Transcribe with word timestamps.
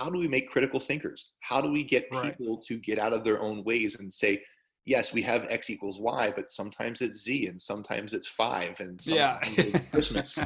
how 0.00 0.08
do 0.08 0.18
we 0.18 0.26
make 0.26 0.48
critical 0.48 0.80
thinkers? 0.80 1.32
How 1.40 1.60
do 1.60 1.70
we 1.70 1.84
get 1.84 2.10
people 2.10 2.54
right. 2.54 2.62
to 2.62 2.78
get 2.78 2.98
out 2.98 3.12
of 3.12 3.22
their 3.22 3.38
own 3.42 3.62
ways 3.64 3.96
and 3.96 4.10
say, 4.10 4.42
yes, 4.86 5.12
we 5.12 5.20
have 5.20 5.44
X 5.50 5.68
equals 5.68 6.00
Y, 6.00 6.32
but 6.34 6.50
sometimes 6.50 7.02
it's 7.02 7.22
Z 7.22 7.48
and 7.48 7.60
sometimes 7.60 8.14
it's 8.14 8.26
five 8.26 8.80
and 8.80 8.98
sometimes 8.98 9.58
yeah. 9.58 9.62
it's 9.62 9.90
Christmas. 9.90 10.38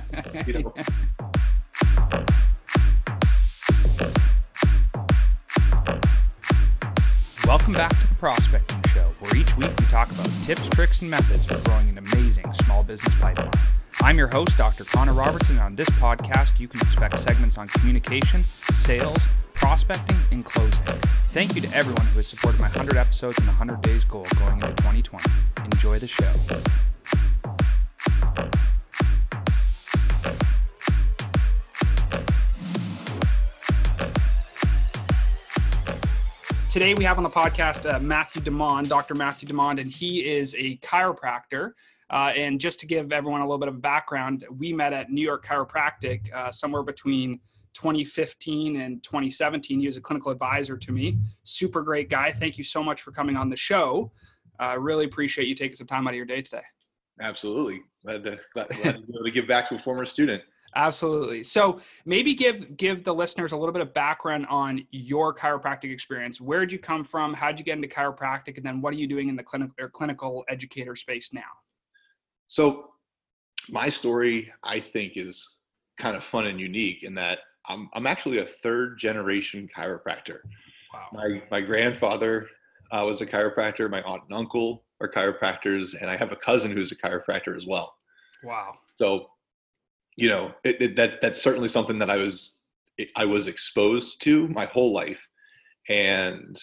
you 0.45 0.55
know? 0.55 0.75
Welcome 7.47 7.75
back 7.75 7.91
to 7.91 8.09
the 8.09 8.17
Prospecting 8.19 8.83
Show, 8.89 9.15
where 9.21 9.37
each 9.37 9.57
week 9.57 9.71
we 9.79 9.87
talk 9.87 10.11
about 10.11 10.29
tips, 10.43 10.69
tricks, 10.71 11.01
and 11.03 11.11
methods 11.13 11.47
for 11.47 11.63
growing 11.69 11.89
an 11.91 11.99
amazing 11.99 12.53
small 12.65 12.83
business 12.83 13.15
pipeline. 13.21 13.53
I'm 14.01 14.19
your 14.19 14.27
host, 14.27 14.59
Dr. 14.59 14.83
Connor 14.83 15.13
Robertson, 15.13 15.59
and 15.59 15.65
on 15.65 15.77
this 15.77 15.89
podcast, 15.91 16.59
you 16.59 16.67
can 16.67 16.81
expect 16.81 17.21
segments 17.21 17.57
on 17.57 17.69
communication, 17.69 18.43
sales, 18.43 19.25
prospecting, 19.65 20.19
and 20.31 20.45
closing. 20.45 20.85
Thank 21.31 21.55
you 21.55 21.63
to 21.63 21.75
everyone 21.75 22.05
who 22.09 22.17
has 22.17 22.27
supported 22.27 22.61
my 22.61 22.67
100 22.67 22.99
episodes 22.99 23.39
and 23.39 23.47
100 23.47 23.81
days 23.81 24.05
goal 24.05 24.27
going 24.39 24.61
into 24.61 24.75
2020. 24.75 25.25
Enjoy 25.65 25.99
the 25.99 26.07
show. 26.07 26.31
Today 36.69 36.93
we 36.93 37.05
have 37.05 37.17
on 37.17 37.23
the 37.23 37.31
podcast 37.31 37.91
uh, 37.91 37.99
Matthew 38.01 38.43
DiMond, 38.43 38.89
Dr. 38.89 39.15
Matthew 39.15 39.49
DiMond, 39.49 39.81
and 39.81 39.91
he 39.91 40.27
is 40.27 40.55
a 40.59 40.77
chiropractor 40.77 41.73
uh, 42.11 42.33
and 42.37 42.61
just 42.61 42.81
to 42.81 42.87
give 42.87 43.13
everyone 43.13 43.41
a 43.41 43.45
little 43.45 43.59
bit 43.59 43.69
of 43.69 43.81
background, 43.81 44.45
we 44.59 44.75
met 44.75 44.93
at 44.93 45.11
New 45.11 45.23
York 45.23 45.47
Chiropractic 45.47 46.33
uh, 46.35 46.51
somewhere 46.51 46.83
between 46.83 47.41
2015 47.75 48.81
and 48.81 49.03
2017. 49.03 49.81
He 49.81 49.87
was 49.87 49.97
a 49.97 50.01
clinical 50.01 50.33
advisor 50.33 50.77
to 50.77 50.93
me. 50.93 51.19
Super 51.43 51.83
great 51.83 52.09
guy. 52.09 52.33
Thank 52.33 52.59
you 52.59 52.65
so 52.65 52.83
much 52.83 53.03
for 53.03 53.11
coming 53.11 53.37
on 53.37 53.51
the 53.51 53.57
show. 53.57 54.13
I 54.59 54.75
uh, 54.75 54.77
really 54.79 55.05
appreciate 55.05 55.49
you 55.49 55.55
taking 55.55 55.75
some 55.75 55.87
time 55.87 56.07
out 56.07 56.11
of 56.11 56.17
your 56.17 56.27
day 56.27 56.43
today. 56.43 56.63
Absolutely. 57.21 57.83
Glad 58.05 58.25
to, 58.25 58.39
glad, 58.53 58.69
glad 58.69 58.95
to 58.97 59.03
be 59.03 59.13
able 59.15 59.25
to 59.25 59.31
give 59.31 59.47
back 59.47 59.69
to 59.69 59.77
a 59.77 59.79
former 59.79 60.05
student. 60.05 60.43
Absolutely. 60.77 61.43
So 61.45 61.81
maybe 62.05 62.35
give 62.35 62.77
give 62.77 63.05
the 63.05 63.15
listeners 63.15 63.53
a 63.53 63.57
little 63.57 63.73
bit 63.73 63.83
of 63.83 63.95
background 63.95 64.47
on 64.49 64.85
your 64.91 65.33
chiropractic 65.35 65.93
experience. 65.93 66.41
Where 66.41 66.61
did 66.61 66.73
you 66.73 66.81
come 66.81 67.05
from? 67.05 67.33
How 67.33 67.49
did 67.49 67.61
you 67.61 67.65
get 67.65 67.77
into 67.77 67.89
chiropractic? 67.89 68.57
And 68.57 68.67
then 68.67 68.81
what 68.81 68.93
are 68.93 68.97
you 68.97 69.07
doing 69.07 69.29
in 69.29 69.37
the 69.37 69.43
clinic 69.43 69.71
or 69.79 69.89
clinical 69.89 70.45
educator 70.49 70.97
space 70.97 71.33
now? 71.33 71.43
So 72.49 72.91
my 73.69 73.89
story, 73.89 74.53
I 74.65 74.81
think, 74.81 75.13
is 75.17 75.49
kind 75.97 76.17
of 76.17 76.25
fun 76.25 76.47
and 76.47 76.59
unique 76.59 77.05
in 77.05 77.15
that 77.15 77.39
I'm 77.69 77.89
I'm 77.95 78.07
actually 78.07 78.39
a 78.39 78.47
third 78.47 78.99
generation 78.99 79.69
chiropractor. 79.75 80.39
Wow. 80.93 81.09
My 81.13 81.43
my 81.51 81.61
grandfather 81.61 82.49
uh, 82.91 83.05
was 83.07 83.21
a 83.21 83.27
chiropractor. 83.27 83.91
My 83.91 84.03
aunt 84.03 84.23
and 84.29 84.37
uncle 84.37 84.85
are 85.01 85.09
chiropractors, 85.09 86.01
and 86.01 86.11
I 86.11 86.17
have 86.17 86.33
a 86.33 86.37
cousin 86.37 86.71
who's 86.71 86.93
a 86.93 86.97
chiropractor 86.97 87.57
as 87.57 87.67
well. 87.67 87.95
Wow. 88.43 88.75
So, 88.97 89.27
you 90.17 90.29
know, 90.29 90.53
it, 90.65 90.81
it, 90.81 90.97
that 90.97 91.21
that's 91.21 91.43
certainly 91.43 91.69
something 91.69 91.97
that 91.99 92.11
I 92.11 92.17
was 92.17 92.59
I 93.17 93.25
was 93.25 93.47
exposed 93.47 94.23
to 94.23 94.49
my 94.49 94.67
whole 94.67 94.93
life, 94.93 95.27
and 95.89 96.57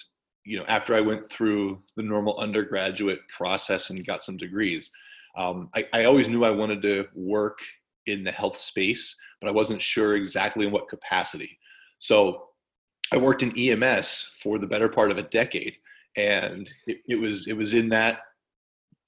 you 0.46 0.58
know, 0.58 0.66
after 0.66 0.96
I 0.96 1.02
went 1.02 1.30
through 1.30 1.82
the 1.98 2.04
normal 2.04 2.38
undergraduate 2.38 3.20
process 3.28 3.90
and 3.90 4.06
got 4.06 4.24
some 4.24 4.38
degrees, 4.38 4.90
um, 5.36 5.70
I, 5.76 5.86
I 5.94 6.04
always 6.06 6.30
knew 6.30 6.44
I 6.44 6.50
wanted 6.50 6.82
to 6.84 7.08
work 7.14 7.60
in 8.08 8.24
the 8.24 8.32
health 8.32 8.58
space, 8.58 9.16
but 9.42 9.50
I 9.50 9.52
wasn't 9.52 9.81
sure 9.81 10.16
exactly 10.16 10.66
in 10.66 10.72
what 10.72 10.88
capacity. 10.88 11.58
So 12.00 12.47
I 13.11 13.17
worked 13.17 13.44
in 13.44 13.58
EMS 13.58 14.31
for 14.36 14.58
the 14.58 14.67
better 14.67 14.88
part 14.88 15.11
of 15.11 15.17
a 15.17 15.23
decade, 15.23 15.75
and 16.16 16.72
it, 16.88 17.00
it 17.09 17.20
was 17.20 17.48
it 17.48 17.58
was 17.58 17.73
in 17.73 17.89
that 17.89 18.20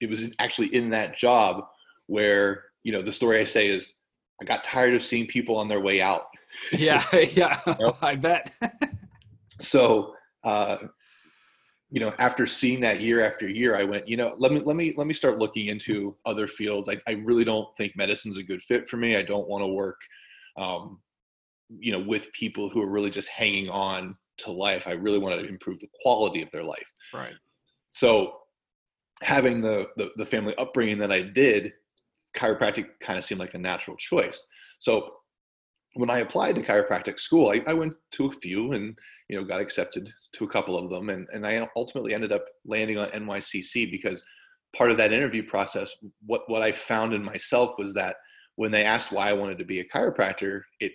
it 0.01 0.09
was 0.09 0.29
actually 0.39 0.73
in 0.75 0.89
that 0.89 1.15
job 1.15 1.63
where 2.07 2.65
you 2.83 2.91
know 2.91 3.01
the 3.01 3.11
story 3.11 3.39
I 3.39 3.45
say 3.45 3.69
is 3.69 3.93
I 4.41 4.45
got 4.45 4.63
tired 4.63 4.95
of 4.95 5.03
seeing 5.03 5.27
people 5.27 5.55
on 5.55 5.67
their 5.67 5.79
way 5.79 6.01
out. 6.01 6.25
Yeah, 6.71 7.03
yeah, 7.33 7.61
you 7.65 7.75
know? 7.79 7.97
I 8.01 8.15
bet. 8.15 8.51
so 9.61 10.15
uh, 10.43 10.77
you 11.93 11.99
know 11.99 12.11
after 12.17 12.45
seeing 12.47 12.81
that 12.81 13.01
year 13.01 13.23
after 13.23 13.47
year 13.47 13.77
i 13.77 13.83
went 13.83 14.07
you 14.07 14.17
know 14.17 14.33
let 14.39 14.51
me 14.51 14.59
let 14.61 14.75
me 14.75 14.95
let 14.97 15.05
me 15.05 15.13
start 15.13 15.37
looking 15.37 15.67
into 15.67 16.15
other 16.25 16.47
fields 16.47 16.89
i, 16.89 16.99
I 17.07 17.11
really 17.11 17.43
don't 17.43 17.73
think 17.77 17.95
medicine's 17.95 18.37
a 18.37 18.43
good 18.43 18.63
fit 18.63 18.87
for 18.87 18.97
me 18.97 19.15
i 19.15 19.21
don't 19.21 19.47
want 19.47 19.61
to 19.61 19.67
work 19.67 20.01
um, 20.57 20.99
you 21.69 21.91
know 21.91 21.99
with 21.99 22.31
people 22.33 22.69
who 22.69 22.81
are 22.81 22.89
really 22.89 23.09
just 23.09 23.29
hanging 23.29 23.69
on 23.69 24.15
to 24.37 24.51
life 24.51 24.83
i 24.87 24.91
really 24.91 25.19
wanted 25.19 25.41
to 25.41 25.47
improve 25.47 25.79
the 25.79 25.87
quality 26.01 26.41
of 26.41 26.49
their 26.51 26.63
life. 26.63 26.87
Right. 27.13 27.33
So 27.91 28.37
having 29.21 29.61
the, 29.61 29.87
the, 29.95 30.09
the 30.17 30.25
family 30.25 30.55
upbringing 30.57 30.97
that 30.99 31.11
i 31.11 31.21
did 31.21 31.73
chiropractic 32.35 32.87
kind 32.99 33.19
of 33.19 33.25
seemed 33.25 33.39
like 33.39 33.53
a 33.53 33.59
natural 33.59 33.95
choice. 33.97 34.43
So 34.79 35.11
when 35.95 36.09
i 36.09 36.19
applied 36.19 36.55
to 36.55 36.61
chiropractic 36.61 37.19
school 37.19 37.51
I, 37.51 37.61
I 37.67 37.73
went 37.73 37.93
to 38.13 38.27
a 38.27 38.31
few 38.31 38.71
and 38.71 38.97
you 39.29 39.37
know 39.37 39.45
got 39.45 39.61
accepted 39.61 40.11
to 40.33 40.43
a 40.43 40.49
couple 40.49 40.77
of 40.77 40.89
them 40.89 41.09
and, 41.09 41.27
and 41.33 41.45
i 41.45 41.67
ultimately 41.75 42.13
ended 42.13 42.31
up 42.31 42.45
landing 42.65 42.97
on 42.97 43.09
nycc 43.09 43.91
because 43.91 44.23
part 44.75 44.91
of 44.91 44.97
that 44.97 45.13
interview 45.13 45.43
process 45.43 45.91
what 46.25 46.41
what 46.47 46.61
i 46.61 46.71
found 46.71 47.13
in 47.13 47.23
myself 47.23 47.73
was 47.77 47.93
that 47.93 48.15
when 48.55 48.71
they 48.71 48.83
asked 48.83 49.11
why 49.11 49.29
i 49.29 49.33
wanted 49.33 49.57
to 49.57 49.65
be 49.65 49.79
a 49.79 49.85
chiropractor 49.85 50.61
it 50.79 50.93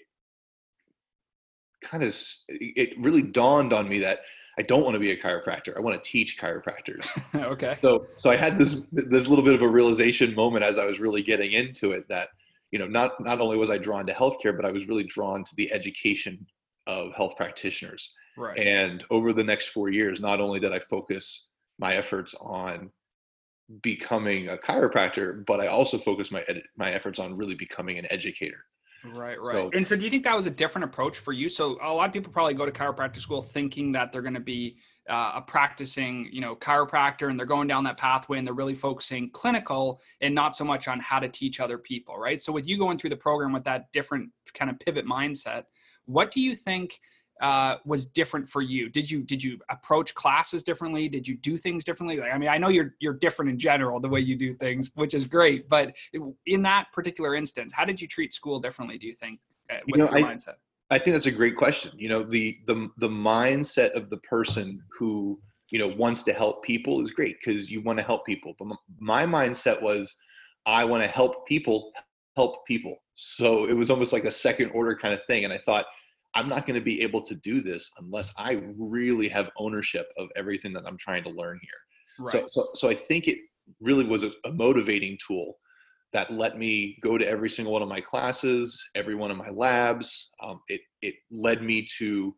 kind 1.83 2.03
of 2.03 2.17
it 2.49 2.91
really 2.99 3.23
dawned 3.23 3.73
on 3.73 3.89
me 3.89 3.99
that 3.99 4.21
i 4.59 4.63
don't 4.63 4.83
want 4.83 4.95
to 4.95 5.01
be 5.01 5.13
a 5.13 5.17
chiropractor 5.17 5.77
i 5.77 5.81
want 5.81 6.03
to 6.03 6.11
teach 6.11 6.39
chiropractors 6.39 7.09
okay 7.43 7.77
so 7.81 8.07
so 8.19 8.31
i 8.31 8.37
had 8.37 8.59
this 8.59 8.81
this 8.93 9.29
little 9.29 9.45
bit 9.45 9.55
of 9.55 9.63
a 9.63 9.69
realization 9.69 10.35
moment 10.35 10.65
as 10.65 10.79
i 10.79 10.85
was 10.85 10.99
really 11.01 11.23
getting 11.23 11.53
into 11.53 11.93
it 11.93 12.09
that 12.09 12.29
you 12.73 12.79
know 12.79 12.87
not 12.87 13.13
not 13.21 13.41
only 13.41 13.57
was 13.57 13.71
i 13.71 13.79
drawn 13.79 14.07
to 14.07 14.13
healthcare 14.13 14.57
but 14.57 14.65
i 14.65 14.71
was 14.71 14.89
really 14.89 15.05
drawn 15.05 15.45
to 15.45 15.55
the 15.57 15.73
education 15.73 16.45
of 16.89 17.13
health 17.15 17.37
practitioners. 17.37 18.13
Right. 18.37 18.59
And 18.59 19.05
over 19.11 19.33
the 19.33 19.45
next 19.45 19.69
four 19.69 19.91
years, 19.91 20.21
not 20.21 20.41
only 20.41 20.59
did 20.59 20.73
I 20.73 20.81
focus 20.81 21.47
my 21.79 21.95
efforts 21.95 22.35
on 22.41 22.91
becoming 23.83 24.49
a 24.49 24.57
chiropractor, 24.57 25.45
but 25.47 25.61
I 25.61 25.67
also 25.67 25.99
focused 25.99 26.33
my 26.33 26.43
ed- 26.49 26.63
my 26.77 26.93
efforts 26.93 27.19
on 27.19 27.37
really 27.37 27.55
becoming 27.55 27.99
an 27.99 28.07
educator. 28.11 28.65
Right, 29.05 29.41
right. 29.41 29.55
So, 29.55 29.71
and 29.75 29.87
so, 29.87 29.97
do 29.97 30.03
you 30.03 30.11
think 30.11 30.25
that 30.25 30.37
was 30.37 30.47
a 30.47 30.51
different 30.51 30.85
approach 30.85 31.19
for 31.19 31.33
you? 31.33 31.49
So, 31.49 31.79
a 31.83 31.93
lot 31.93 32.09
of 32.09 32.13
people 32.13 32.33
probably 32.33 32.55
go 32.55 32.67
to 32.67 32.73
chiropractic 32.73 33.21
school 33.21 33.43
thinking 33.43 33.93
that 33.93 34.11
they're 34.11 34.23
going 34.23 34.35
to 34.35 34.41
be 34.41 34.79
uh, 35.09 35.33
a 35.37 35.41
practicing, 35.41 36.29
you 36.33 36.41
know, 36.41 36.57
chiropractor, 36.57 37.31
and 37.31 37.39
they're 37.39 37.47
going 37.47 37.69
down 37.69 37.85
that 37.85 37.97
pathway, 37.97 38.39
and 38.39 38.47
they're 38.47 38.55
really 38.55 38.75
focusing 38.75 39.31
clinical 39.31 40.01
and 40.21 40.35
not 40.35 40.57
so 40.57 40.65
much 40.65 40.89
on 40.89 40.99
how 40.99 41.21
to 41.21 41.29
teach 41.29 41.61
other 41.61 41.79
people, 41.79 42.19
right? 42.19 42.41
So, 42.41 42.53
with 42.53 42.67
you 42.67 42.77
going 42.77 42.99
through 42.99 43.11
the 43.11 43.17
program 43.17 43.53
with 43.53 43.65
that 43.65 43.93
different 43.93 44.31
kind 44.55 44.71
of 44.71 44.79
pivot 44.81 45.07
mindset, 45.07 45.65
what 46.07 46.31
do 46.33 46.41
you 46.41 46.57
think 46.57 47.01
uh, 47.41 47.77
was 47.85 48.07
different 48.07 48.49
for 48.49 48.63
you? 48.63 48.89
Did 48.89 49.11
you 49.11 49.23
did 49.23 49.43
you 49.43 49.59
approach 49.71 50.15
classes 50.15 50.63
differently? 50.63 51.09
Did 51.09 51.27
you 51.27 51.37
do 51.37 51.57
things 51.57 51.85
differently? 51.85 52.19
Like, 52.19 52.33
I 52.33 52.39
mean, 52.39 52.49
I 52.49 52.59
know 52.59 52.69
you're 52.69 52.95
you're 53.01 53.15
different 53.15 53.51
in 53.51 53.59
general 53.59 54.01
the 54.01 54.09
way 54.09 54.21
you 54.21 54.37
do 54.37 54.55
things, 54.55 54.91
which 54.95 55.15
is 55.15 55.25
great. 55.25 55.69
But 55.69 55.95
in 56.47 56.63
that 56.63 56.87
particular 56.93 57.35
instance, 57.35 57.73
how 57.73 57.85
did 57.85 58.01
you 58.01 58.09
treat 58.09 58.33
school 58.33 58.61
differently? 58.61 58.99
Do 58.99 59.07
you 59.07 59.15
think 59.15 59.41
uh, 59.71 59.77
with 59.87 59.99
you 59.99 60.05
know, 60.05 60.11
your 60.11 60.27
I, 60.27 60.35
mindset? 60.35 60.55
I 60.91 60.99
think 60.99 61.15
that's 61.15 61.27
a 61.27 61.31
great 61.31 61.57
question. 61.57 61.93
You 61.97 62.09
know, 62.09 62.23
the 62.23 62.59
the 62.67 62.91
the 62.99 63.09
mindset 63.09 63.93
of 63.93 64.11
the 64.11 64.19
person 64.19 64.83
who 64.99 65.41
you 65.71 65.79
know 65.79 65.89
wants 65.89 66.23
to 66.25 66.33
help 66.33 66.65
people 66.65 67.03
is 67.03 67.11
great 67.11 67.37
because 67.39 67.71
you 67.71 67.83
want 67.83 67.99
to 67.99 68.05
help 68.05 68.27
people. 68.27 68.55
But 68.59 68.69
my 68.99 69.25
mindset 69.27 69.81
was, 69.81 70.15
I 70.67 70.85
want 70.85 71.03
to 71.03 71.09
help 71.09 71.47
people 71.47 71.93
help 72.37 72.65
people. 72.67 72.97
So 73.15 73.65
it 73.65 73.73
was 73.73 73.91
almost 73.91 74.13
like 74.13 74.25
a 74.25 74.31
second 74.31 74.71
order 74.71 74.97
kind 74.97 75.13
of 75.13 75.21
thing. 75.27 75.45
And 75.45 75.53
I 75.53 75.59
thought 75.59 75.87
I'm 76.35 76.49
not 76.49 76.67
going 76.67 76.79
to 76.79 76.85
be 76.85 77.03
able 77.03 77.23
to 77.23 77.35
do 77.37 77.61
this 77.61 77.91
unless 77.99 78.33
I 78.37 78.61
really 78.77 79.29
have 79.29 79.51
ownership 79.57 80.07
of 80.17 80.29
everything 80.37 80.73
that 80.75 80.85
I'm 80.87 80.99
trying 80.99 81.25
to 81.25 81.31
learn 81.31 81.59
here. 81.63 82.27
Right. 82.27 82.33
So, 82.33 82.49
so, 82.51 82.69
so 82.75 82.89
I 82.89 82.95
think 82.95 83.29
it 83.29 83.39
really 83.81 84.05
was 84.05 84.25
a, 84.25 84.33
a 84.45 84.53
motivating 84.53 85.19
tool 85.27 85.55
that 86.13 86.33
let 86.33 86.59
me 86.59 86.99
go 87.03 87.19
to 87.19 87.29
every 87.29 87.51
single 87.51 87.73
one 87.73 87.83
of 87.83 87.89
my 87.89 88.01
classes, 88.01 88.89
every 88.95 89.15
one 89.15 89.31
of 89.31 89.37
my 89.37 89.51
labs. 89.51 90.31
Um, 90.43 90.61
it 90.69 90.81
it 91.03 91.15
led 91.31 91.63
me 91.63 91.87
to, 91.99 92.35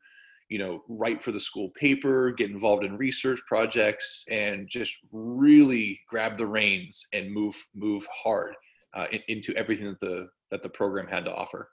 you 0.49 0.59
know, 0.59 0.83
write 0.89 1.23
for 1.23 1.33
the 1.33 1.41
school 1.41 1.71
paper, 1.79 2.33
get 2.33 2.51
involved 2.51 2.85
in 2.85 2.97
research 2.97 3.41
projects, 3.47 4.25
and 4.31 4.69
just 4.69 4.93
really 5.13 6.01
grab 6.09 6.37
the 6.37 6.47
reins 6.47 7.07
and 7.13 7.33
move 7.33 7.55
move 7.75 8.07
hard 8.13 8.55
uh, 8.95 9.07
into 9.29 9.55
everything 9.55 9.87
that 9.87 10.01
the 10.01 10.29
that 10.51 10.63
the 10.63 10.69
program 10.69 11.07
had 11.07 11.25
to 11.25 11.35
offer. 11.35 11.71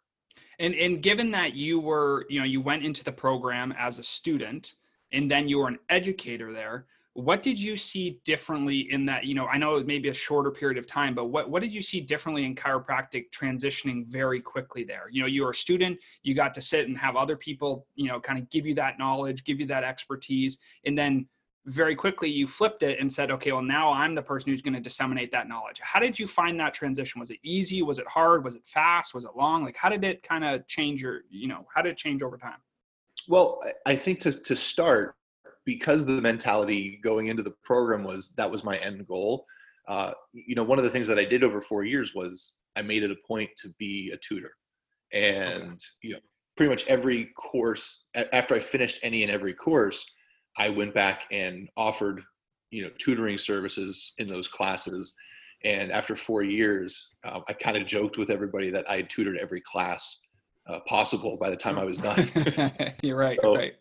And 0.60 0.74
and 0.76 1.02
given 1.02 1.32
that 1.32 1.54
you 1.56 1.80
were, 1.80 2.26
you 2.30 2.40
know, 2.40 2.46
you 2.46 2.62
went 2.62 2.84
into 2.84 3.04
the 3.04 3.12
program 3.12 3.74
as 3.78 4.00
a 4.00 4.04
student 4.04 4.74
and 5.14 5.30
then 5.30 5.48
you 5.48 5.60
were 5.60 5.68
an 5.68 5.80
educator 5.90 6.52
there, 6.52 6.88
what 7.18 7.42
did 7.42 7.58
you 7.58 7.76
see 7.76 8.22
differently 8.26 8.92
in 8.92 9.04
that 9.04 9.26
you 9.26 9.34
know 9.34 9.48
i 9.48 9.58
know 9.58 9.78
it 9.78 9.88
may 9.88 9.98
be 9.98 10.10
a 10.10 10.14
shorter 10.14 10.52
period 10.52 10.78
of 10.78 10.86
time 10.86 11.16
but 11.16 11.26
what, 11.26 11.50
what 11.50 11.64
did 11.64 11.74
you 11.74 11.82
see 11.82 12.00
differently 12.00 12.46
in 12.46 12.54
chiropractic 12.54 13.26
transitioning 13.32 14.06
very 14.06 14.40
quickly 14.40 14.84
there? 14.84 15.06
You 15.10 15.22
know 15.22 15.28
you 15.28 15.44
were 15.44 15.50
a 15.50 15.56
student 15.56 15.98
you 16.22 16.36
got 16.36 16.54
to 16.54 16.62
sit 16.62 16.88
and 16.88 16.96
have 16.96 17.16
other 17.16 17.36
people 17.36 17.88
you 17.96 18.08
know 18.08 18.20
kind 18.20 18.38
of 18.38 18.48
give 18.52 18.68
you 18.68 18.76
that 18.76 19.00
knowledge 19.00 19.44
give 19.46 19.60
you 19.60 19.66
that 19.66 19.84
expertise 19.84 20.60
and 20.86 20.96
then 20.96 21.28
very 21.68 21.96
quickly 21.96 22.30
you 22.30 22.48
flipped 22.48 22.82
it 22.82 23.00
and 23.00 23.12
said 23.12 23.30
okay 23.30 23.52
well 23.52 23.62
now 23.62 23.92
i'm 23.92 24.16
the 24.16 24.22
person 24.22 24.50
who's 24.50 24.62
going 24.62 24.74
to 24.74 24.80
disseminate 24.80 25.32
that 25.32 25.48
knowledge. 25.48 25.80
How 25.82 26.00
did 26.00 26.18
you 26.18 26.26
find 26.26 26.60
that 26.60 26.74
transition? 26.74 27.20
Was 27.20 27.30
it 27.30 27.40
easy? 27.44 27.82
Was 27.82 28.00
it 28.00 28.08
hard? 28.08 28.44
Was 28.44 28.56
it 28.56 28.66
fast? 28.66 29.14
Was 29.14 29.26
it 29.26 29.32
long? 29.36 29.64
Like 29.64 29.76
how 29.76 29.90
did 29.90 30.04
it 30.04 30.24
kind 30.24 30.44
of 30.44 30.66
change 30.68 31.02
your 31.02 31.22
you 31.30 31.48
know 31.48 31.68
how 31.74 31.82
did 31.82 31.92
it 31.92 31.98
change 31.98 32.24
over 32.24 32.38
time? 32.38 32.60
Well 33.28 33.62
i 33.86 33.96
think 33.96 34.20
to, 34.22 34.32
to 34.32 34.56
start 34.56 35.16
because 35.68 36.06
the 36.06 36.22
mentality 36.22 36.98
going 37.04 37.28
into 37.28 37.44
the 37.44 37.54
program 37.62 38.02
was 38.06 38.34
that 38.38 38.50
was 38.50 38.64
my 38.64 38.78
end 38.78 39.06
goal. 39.06 39.46
Uh, 39.88 40.14
you 40.32 40.56
know, 40.56 40.64
one 40.64 40.78
of 40.78 40.86
the 40.86 40.90
things 40.90 41.08
that 41.08 41.20
I 41.20 41.26
did 41.26 41.44
over 41.44 41.62
four 41.62 41.84
years 41.84 42.16
was 42.16 42.56
I 42.78 42.82
made 42.82 43.04
it 43.04 43.12
a 43.12 43.28
point 43.28 43.50
to 43.58 43.70
be 43.78 44.12
a 44.14 44.18
tutor, 44.18 44.52
and 45.12 45.74
okay. 45.74 45.78
you 46.02 46.14
know, 46.14 46.20
pretty 46.56 46.70
much 46.70 46.88
every 46.88 47.26
course 47.38 48.06
after 48.16 48.56
I 48.56 48.60
finished 48.60 49.02
any 49.04 49.24
and 49.24 49.32
every 49.32 49.54
course, 49.54 50.06
I 50.58 50.70
went 50.70 50.94
back 50.94 51.24
and 51.32 51.70
offered 51.78 52.22
you 52.72 52.84
know 52.84 52.90
tutoring 53.00 53.38
services 53.38 54.14
in 54.18 54.28
those 54.28 54.48
classes. 54.48 55.14
And 55.64 55.92
after 55.92 56.16
four 56.16 56.44
years, 56.44 57.16
uh, 57.24 57.42
I 57.48 57.54
kind 57.54 57.78
of 57.78 57.88
joked 57.88 58.18
with 58.18 58.30
everybody 58.30 58.70
that 58.70 58.88
I 58.88 58.98
had 58.98 59.10
tutored 59.10 59.38
every 59.38 59.62
class 59.62 60.20
uh, 60.68 60.80
possible 60.82 61.36
by 61.38 61.50
the 61.50 61.56
time 61.56 61.80
I 61.80 61.84
was 61.84 61.98
done. 61.98 62.30
you're 63.02 63.18
right. 63.18 63.40
So, 63.42 63.56
right 63.56 63.74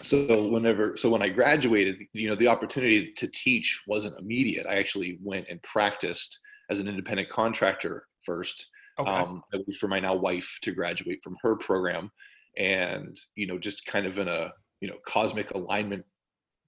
so 0.00 0.48
whenever 0.48 0.96
so 0.96 1.08
when 1.08 1.22
i 1.22 1.28
graduated 1.28 1.96
you 2.12 2.28
know 2.28 2.34
the 2.34 2.46
opportunity 2.46 3.12
to 3.16 3.26
teach 3.28 3.82
wasn't 3.86 4.18
immediate 4.18 4.66
i 4.66 4.76
actually 4.76 5.18
went 5.22 5.46
and 5.48 5.62
practiced 5.62 6.38
as 6.70 6.80
an 6.80 6.88
independent 6.88 7.28
contractor 7.28 8.04
first 8.24 8.66
okay. 8.98 9.10
um, 9.10 9.42
for 9.78 9.88
my 9.88 10.00
now 10.00 10.14
wife 10.14 10.58
to 10.62 10.72
graduate 10.72 11.20
from 11.22 11.36
her 11.42 11.56
program 11.56 12.10
and 12.56 13.18
you 13.34 13.46
know 13.46 13.58
just 13.58 13.84
kind 13.86 14.06
of 14.06 14.18
in 14.18 14.28
a 14.28 14.52
you 14.80 14.88
know 14.88 14.96
cosmic 15.06 15.50
alignment 15.52 16.04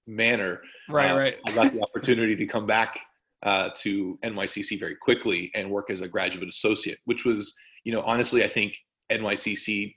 manner 0.07 0.61
right 0.89 1.11
uh, 1.11 1.17
right. 1.17 1.35
I 1.47 1.51
got 1.53 1.73
the 1.73 1.81
opportunity 1.95 2.35
to 2.35 2.45
come 2.45 2.65
back 2.65 2.99
uh, 3.43 3.69
to 3.77 4.19
nycc 4.23 4.79
very 4.79 4.95
quickly 4.95 5.51
and 5.55 5.69
work 5.69 5.89
as 5.89 6.01
a 6.01 6.07
graduate 6.07 6.47
associate 6.47 6.99
which 7.05 7.25
was 7.25 7.53
you 7.83 7.91
know 7.91 8.01
honestly 8.01 8.43
i 8.43 8.47
think 8.47 8.75
nycc 9.11 9.95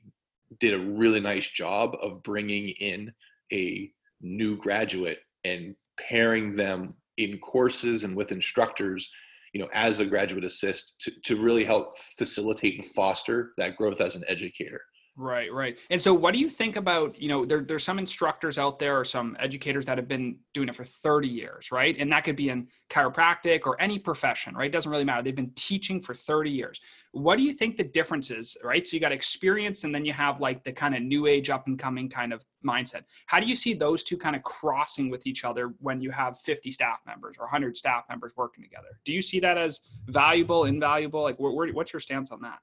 did 0.60 0.74
a 0.74 0.78
really 0.78 1.20
nice 1.20 1.48
job 1.50 1.96
of 2.00 2.22
bringing 2.22 2.68
in 2.80 3.12
a 3.52 3.90
new 4.20 4.56
graduate 4.56 5.18
and 5.44 5.74
pairing 6.00 6.54
them 6.54 6.94
in 7.18 7.38
courses 7.38 8.04
and 8.04 8.16
with 8.16 8.32
instructors 8.32 9.10
you 9.52 9.60
know 9.60 9.68
as 9.72 10.00
a 10.00 10.06
graduate 10.06 10.44
assist 10.44 11.00
to, 11.00 11.12
to 11.24 11.40
really 11.40 11.64
help 11.64 11.94
facilitate 12.18 12.76
and 12.76 12.84
foster 12.86 13.52
that 13.56 13.76
growth 13.76 14.00
as 14.00 14.16
an 14.16 14.24
educator 14.26 14.80
Right, 15.16 15.52
right. 15.52 15.78
And 15.90 16.02
so 16.02 16.12
what 16.12 16.34
do 16.34 16.40
you 16.40 16.50
think 16.50 16.74
about, 16.74 17.20
you 17.20 17.28
know, 17.28 17.44
there, 17.44 17.62
there's 17.62 17.84
some 17.84 18.00
instructors 18.00 18.58
out 18.58 18.80
there 18.80 18.98
or 18.98 19.04
some 19.04 19.36
educators 19.38 19.86
that 19.86 19.96
have 19.96 20.08
been 20.08 20.38
doing 20.54 20.68
it 20.68 20.74
for 20.74 20.82
30 20.82 21.28
years, 21.28 21.70
right? 21.70 21.94
And 21.96 22.10
that 22.10 22.24
could 22.24 22.34
be 22.34 22.48
in 22.48 22.66
chiropractic 22.90 23.60
or 23.64 23.80
any 23.80 23.96
profession, 23.96 24.56
right? 24.56 24.66
It 24.66 24.72
doesn't 24.72 24.90
really 24.90 25.04
matter. 25.04 25.22
They've 25.22 25.34
been 25.34 25.52
teaching 25.54 26.00
for 26.00 26.14
30 26.14 26.50
years. 26.50 26.80
What 27.12 27.36
do 27.36 27.44
you 27.44 27.52
think 27.52 27.76
the 27.76 27.84
difference 27.84 28.32
is, 28.32 28.56
right? 28.64 28.86
So 28.88 28.96
you 28.96 29.00
got 29.00 29.12
experience 29.12 29.84
and 29.84 29.94
then 29.94 30.04
you 30.04 30.12
have 30.12 30.40
like 30.40 30.64
the 30.64 30.72
kind 30.72 30.96
of 30.96 31.02
new 31.02 31.28
age 31.28 31.48
up 31.48 31.68
and 31.68 31.78
coming 31.78 32.08
kind 32.08 32.32
of 32.32 32.44
mindset. 32.66 33.02
How 33.26 33.38
do 33.38 33.46
you 33.46 33.54
see 33.54 33.72
those 33.72 34.02
two 34.02 34.16
kind 34.16 34.34
of 34.34 34.42
crossing 34.42 35.10
with 35.10 35.28
each 35.28 35.44
other 35.44 35.74
when 35.78 36.00
you 36.00 36.10
have 36.10 36.36
50 36.40 36.72
staff 36.72 36.98
members 37.06 37.36
or 37.38 37.44
100 37.44 37.76
staff 37.76 38.02
members 38.08 38.32
working 38.36 38.64
together? 38.64 38.98
Do 39.04 39.12
you 39.12 39.22
see 39.22 39.38
that 39.38 39.58
as 39.58 39.78
valuable, 40.08 40.64
invaluable? 40.64 41.22
Like 41.22 41.38
where, 41.38 41.52
where, 41.52 41.68
what's 41.68 41.92
your 41.92 42.00
stance 42.00 42.32
on 42.32 42.40
that? 42.40 42.58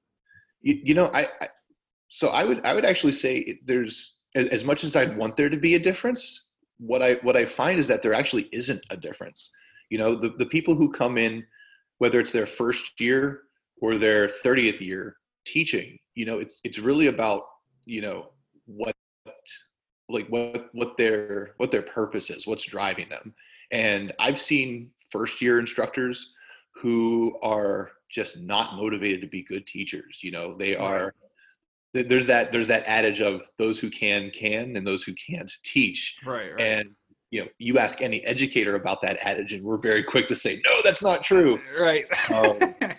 You, 0.59 0.79
you 0.83 0.93
know, 0.93 1.09
I, 1.13 1.29
I 1.39 1.47
so 2.11 2.27
I 2.27 2.43
would 2.43 2.63
I 2.65 2.73
would 2.73 2.85
actually 2.85 3.13
say 3.13 3.57
there's 3.63 4.15
as 4.35 4.65
much 4.65 4.83
as 4.83 4.95
I'd 4.97 5.17
want 5.17 5.37
there 5.37 5.49
to 5.49 5.57
be 5.57 5.75
a 5.75 5.79
difference. 5.79 6.49
What 6.77 7.01
I 7.01 7.13
what 7.23 7.37
I 7.37 7.45
find 7.45 7.79
is 7.79 7.87
that 7.87 8.01
there 8.01 8.13
actually 8.13 8.49
isn't 8.51 8.85
a 8.89 8.97
difference. 8.97 9.49
You 9.89 9.97
know, 9.97 10.15
the 10.15 10.29
the 10.37 10.45
people 10.45 10.75
who 10.75 10.91
come 10.91 11.17
in, 11.17 11.43
whether 11.99 12.19
it's 12.19 12.33
their 12.33 12.45
first 12.45 12.99
year 12.99 13.43
or 13.81 13.97
their 13.97 14.27
30th 14.27 14.81
year 14.81 15.15
teaching, 15.45 15.97
you 16.15 16.25
know, 16.25 16.37
it's 16.37 16.59
it's 16.65 16.79
really 16.79 17.07
about 17.07 17.43
you 17.85 18.01
know 18.01 18.31
what 18.65 18.95
like 20.09 20.27
what 20.27 20.69
what 20.73 20.97
their 20.97 21.53
what 21.57 21.71
their 21.71 21.81
purpose 21.81 22.29
is, 22.29 22.45
what's 22.45 22.65
driving 22.65 23.07
them. 23.07 23.33
And 23.71 24.11
I've 24.19 24.39
seen 24.39 24.91
first 25.09 25.41
year 25.41 25.59
instructors 25.59 26.33
who 26.75 27.39
are 27.41 27.91
just 28.09 28.37
not 28.37 28.75
motivated 28.75 29.21
to 29.21 29.27
be 29.27 29.43
good 29.43 29.65
teachers. 29.65 30.19
You 30.21 30.31
know, 30.31 30.57
they 30.57 30.75
are 30.75 31.13
there's 31.93 32.25
that 32.27 32.51
there's 32.51 32.67
that 32.67 32.83
adage 32.87 33.21
of 33.21 33.41
those 33.57 33.79
who 33.79 33.89
can 33.89 34.29
can 34.31 34.75
and 34.75 34.85
those 34.87 35.03
who 35.03 35.13
can't 35.13 35.51
teach. 35.63 36.17
Right, 36.25 36.51
right. 36.51 36.59
and 36.59 36.89
you 37.31 37.41
know 37.41 37.47
you 37.57 37.77
ask 37.77 38.01
any 38.01 38.23
educator 38.25 38.75
about 38.75 39.01
that 39.01 39.17
adage 39.21 39.53
and 39.53 39.63
we're 39.63 39.77
very 39.77 40.03
quick 40.03 40.27
to 40.27 40.35
say 40.35 40.61
no 40.65 40.79
that's 40.83 41.03
not 41.03 41.23
true. 41.23 41.59
Right. 41.79 42.05
Um, 42.33 42.59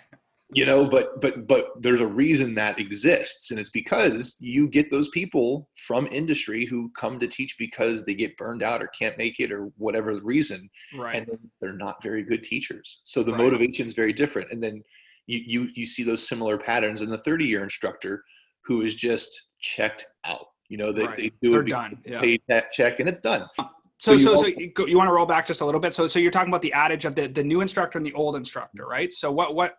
you 0.55 0.65
know 0.65 0.85
but 0.85 1.19
but 1.21 1.47
but 1.47 1.81
there's 1.81 2.01
a 2.01 2.07
reason 2.07 2.53
that 2.55 2.79
exists 2.79 3.49
and 3.49 3.59
it's 3.59 3.71
because 3.71 4.35
you 4.39 4.67
get 4.67 4.91
those 4.91 5.09
people 5.09 5.67
from 5.75 6.07
industry 6.11 6.65
who 6.65 6.91
come 6.95 7.19
to 7.19 7.27
teach 7.27 7.55
because 7.57 8.03
they 8.03 8.13
get 8.13 8.37
burned 8.37 8.61
out 8.61 8.81
or 8.81 8.87
can't 8.87 9.17
make 9.17 9.39
it 9.39 9.51
or 9.51 9.71
whatever 9.77 10.13
the 10.13 10.21
reason 10.21 10.69
right. 10.95 11.15
and 11.15 11.39
they're 11.59 11.73
not 11.73 12.03
very 12.03 12.23
good 12.23 12.43
teachers. 12.43 13.01
So 13.03 13.23
the 13.23 13.31
right. 13.31 13.41
motivation 13.41 13.85
is 13.85 13.93
very 13.93 14.13
different 14.13 14.51
and 14.51 14.61
then 14.61 14.83
you, 15.25 15.41
you 15.45 15.69
you 15.73 15.85
see 15.85 16.03
those 16.03 16.27
similar 16.27 16.57
patterns 16.57 17.01
in 17.01 17.09
the 17.09 17.17
30 17.17 17.45
year 17.45 17.63
instructor 17.63 18.23
who 18.65 18.81
is 18.81 18.95
just 18.95 19.49
checked 19.59 20.05
out. 20.25 20.47
You 20.69 20.77
know, 20.77 20.91
they, 20.91 21.03
right. 21.03 21.15
they 21.15 21.31
do 21.41 21.51
They're 21.51 21.61
it, 21.61 21.69
done. 21.69 21.99
Yeah. 22.05 22.19
pay 22.19 22.39
that 22.47 22.71
check, 22.71 22.99
and 22.99 23.07
it's 23.07 23.19
done. 23.19 23.45
Uh, 23.59 23.65
so, 23.99 24.11
so, 24.11 24.13
you, 24.13 24.19
so, 24.19 24.35
so 24.35 24.47
you, 24.47 24.71
you 24.87 24.97
want 24.97 25.07
to 25.07 25.13
roll 25.13 25.25
back 25.25 25.47
just 25.47 25.61
a 25.61 25.65
little 25.65 25.79
bit. 25.79 25.93
So, 25.93 26.07
so 26.07 26.19
you're 26.19 26.31
talking 26.31 26.49
about 26.49 26.61
the 26.61 26.73
adage 26.73 27.05
of 27.05 27.15
the, 27.15 27.27
the 27.27 27.43
new 27.43 27.61
instructor 27.61 27.97
and 27.97 28.05
the 28.05 28.13
old 28.13 28.35
instructor, 28.35 28.85
right? 28.85 29.13
So, 29.13 29.31
what, 29.31 29.55
what, 29.55 29.77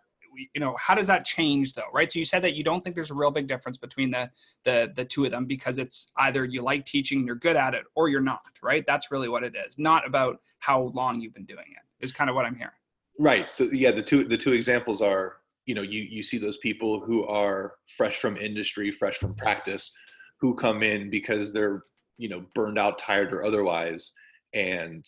you 0.53 0.59
know, 0.59 0.75
how 0.79 0.95
does 0.95 1.07
that 1.07 1.25
change 1.25 1.73
though, 1.73 1.89
right? 1.93 2.11
So, 2.11 2.19
you 2.19 2.25
said 2.25 2.41
that 2.43 2.55
you 2.55 2.63
don't 2.63 2.83
think 2.83 2.95
there's 2.95 3.11
a 3.11 3.15
real 3.15 3.31
big 3.31 3.47
difference 3.47 3.77
between 3.77 4.11
the, 4.11 4.29
the, 4.63 4.91
the 4.95 5.05
two 5.05 5.25
of 5.25 5.31
them 5.31 5.45
because 5.45 5.77
it's 5.77 6.11
either 6.17 6.45
you 6.45 6.61
like 6.61 6.85
teaching, 6.85 7.19
and 7.19 7.27
you're 7.27 7.35
good 7.35 7.55
at 7.55 7.73
it, 7.73 7.83
or 7.95 8.09
you're 8.09 8.21
not, 8.21 8.45
right? 8.63 8.83
That's 8.87 9.11
really 9.11 9.29
what 9.29 9.43
it 9.43 9.53
is. 9.67 9.77
Not 9.77 10.07
about 10.07 10.39
how 10.59 10.91
long 10.93 11.19
you've 11.19 11.33
been 11.33 11.45
doing 11.45 11.65
it. 11.69 12.03
Is 12.03 12.11
kind 12.11 12.29
of 12.29 12.35
what 12.35 12.45
I'm 12.45 12.55
hearing. 12.55 12.73
Right. 13.19 13.51
So, 13.51 13.65
yeah, 13.71 13.91
the 13.91 14.01
two, 14.01 14.23
the 14.25 14.37
two 14.37 14.53
examples 14.53 15.01
are 15.01 15.37
you 15.65 15.75
know 15.75 15.81
you 15.81 16.01
you 16.01 16.21
see 16.21 16.37
those 16.37 16.57
people 16.57 16.99
who 16.99 17.25
are 17.25 17.73
fresh 17.97 18.17
from 18.17 18.37
industry 18.37 18.91
fresh 18.91 19.17
from 19.17 19.33
practice 19.33 19.91
who 20.39 20.55
come 20.55 20.83
in 20.83 21.09
because 21.09 21.51
they're 21.51 21.83
you 22.17 22.29
know 22.29 22.45
burned 22.53 22.77
out 22.77 22.99
tired 22.99 23.33
or 23.33 23.43
otherwise 23.43 24.13
and 24.53 25.05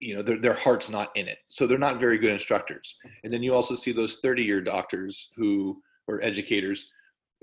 you 0.00 0.14
know 0.14 0.22
their, 0.22 0.38
their 0.38 0.54
heart's 0.54 0.90
not 0.90 1.10
in 1.16 1.28
it. 1.28 1.38
So 1.48 1.66
they're 1.66 1.78
not 1.78 2.00
very 2.00 2.18
good 2.18 2.30
instructors. 2.30 2.94
And 3.22 3.32
then 3.32 3.42
you 3.42 3.54
also 3.54 3.74
see 3.74 3.92
those 3.92 4.16
30 4.16 4.42
year 4.42 4.60
doctors 4.60 5.30
who 5.36 5.80
or 6.08 6.22
educators 6.22 6.86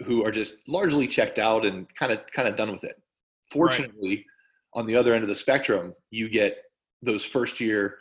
who 0.05 0.23
are 0.23 0.31
just 0.31 0.55
largely 0.67 1.07
checked 1.07 1.39
out 1.39 1.65
and 1.65 1.87
kind 1.95 2.11
of 2.11 2.19
kind 2.33 2.47
of 2.47 2.55
done 2.55 2.71
with 2.71 2.83
it. 2.83 3.01
Fortunately 3.51 4.17
right. 4.17 4.25
on 4.75 4.85
the 4.85 4.95
other 4.95 5.13
end 5.13 5.23
of 5.23 5.29
the 5.29 5.35
spectrum 5.35 5.93
you 6.11 6.29
get 6.29 6.57
those 7.01 7.25
first 7.25 7.59
year 7.59 7.97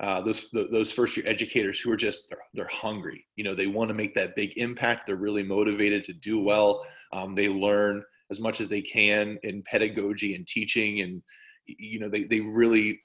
uh, 0.00 0.20
those 0.20 0.48
those 0.52 0.92
first 0.92 1.16
year 1.16 1.26
educators 1.26 1.80
who 1.80 1.90
are 1.90 1.96
just 1.96 2.28
they're, 2.28 2.38
they're 2.54 2.68
hungry. 2.68 3.26
You 3.36 3.44
know, 3.44 3.54
they 3.54 3.66
want 3.66 3.88
to 3.88 3.94
make 3.94 4.14
that 4.14 4.36
big 4.36 4.56
impact. 4.56 5.06
They're 5.06 5.16
really 5.16 5.42
motivated 5.42 6.04
to 6.04 6.12
do 6.12 6.40
well. 6.40 6.84
Um, 7.12 7.34
they 7.34 7.48
learn 7.48 8.04
as 8.30 8.38
much 8.38 8.60
as 8.60 8.68
they 8.68 8.82
can 8.82 9.38
in 9.42 9.62
pedagogy 9.62 10.34
and 10.34 10.46
teaching, 10.46 11.00
and 11.00 11.22
you 11.66 11.98
know, 11.98 12.08
they 12.08 12.24
they 12.24 12.40
really 12.40 13.00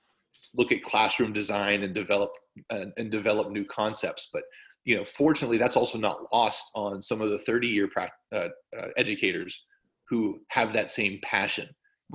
look 0.56 0.72
at 0.72 0.84
classroom 0.84 1.34
design 1.34 1.82
and 1.82 1.96
develop 1.96 2.32
uh, 2.70 2.86
and 2.98 3.10
develop 3.10 3.52
new 3.52 3.66
concepts. 3.66 4.30
But 4.32 4.44
you 4.86 4.96
know, 4.96 5.04
fortunately, 5.04 5.58
that's 5.58 5.78
also 5.78 5.98
not 5.98 6.32
lost 6.32 6.70
on 6.76 7.02
some 7.02 7.22
of 7.22 7.32
the 7.32 7.40
30 7.40 7.68
year 7.68 7.88
pra- 7.88 8.12
uh, 8.32 8.50
uh, 8.78 8.88
educators 8.98 9.66
who 10.10 10.42
have 10.50 10.74
that 10.74 10.92
same 10.92 11.20
passion 11.24 11.68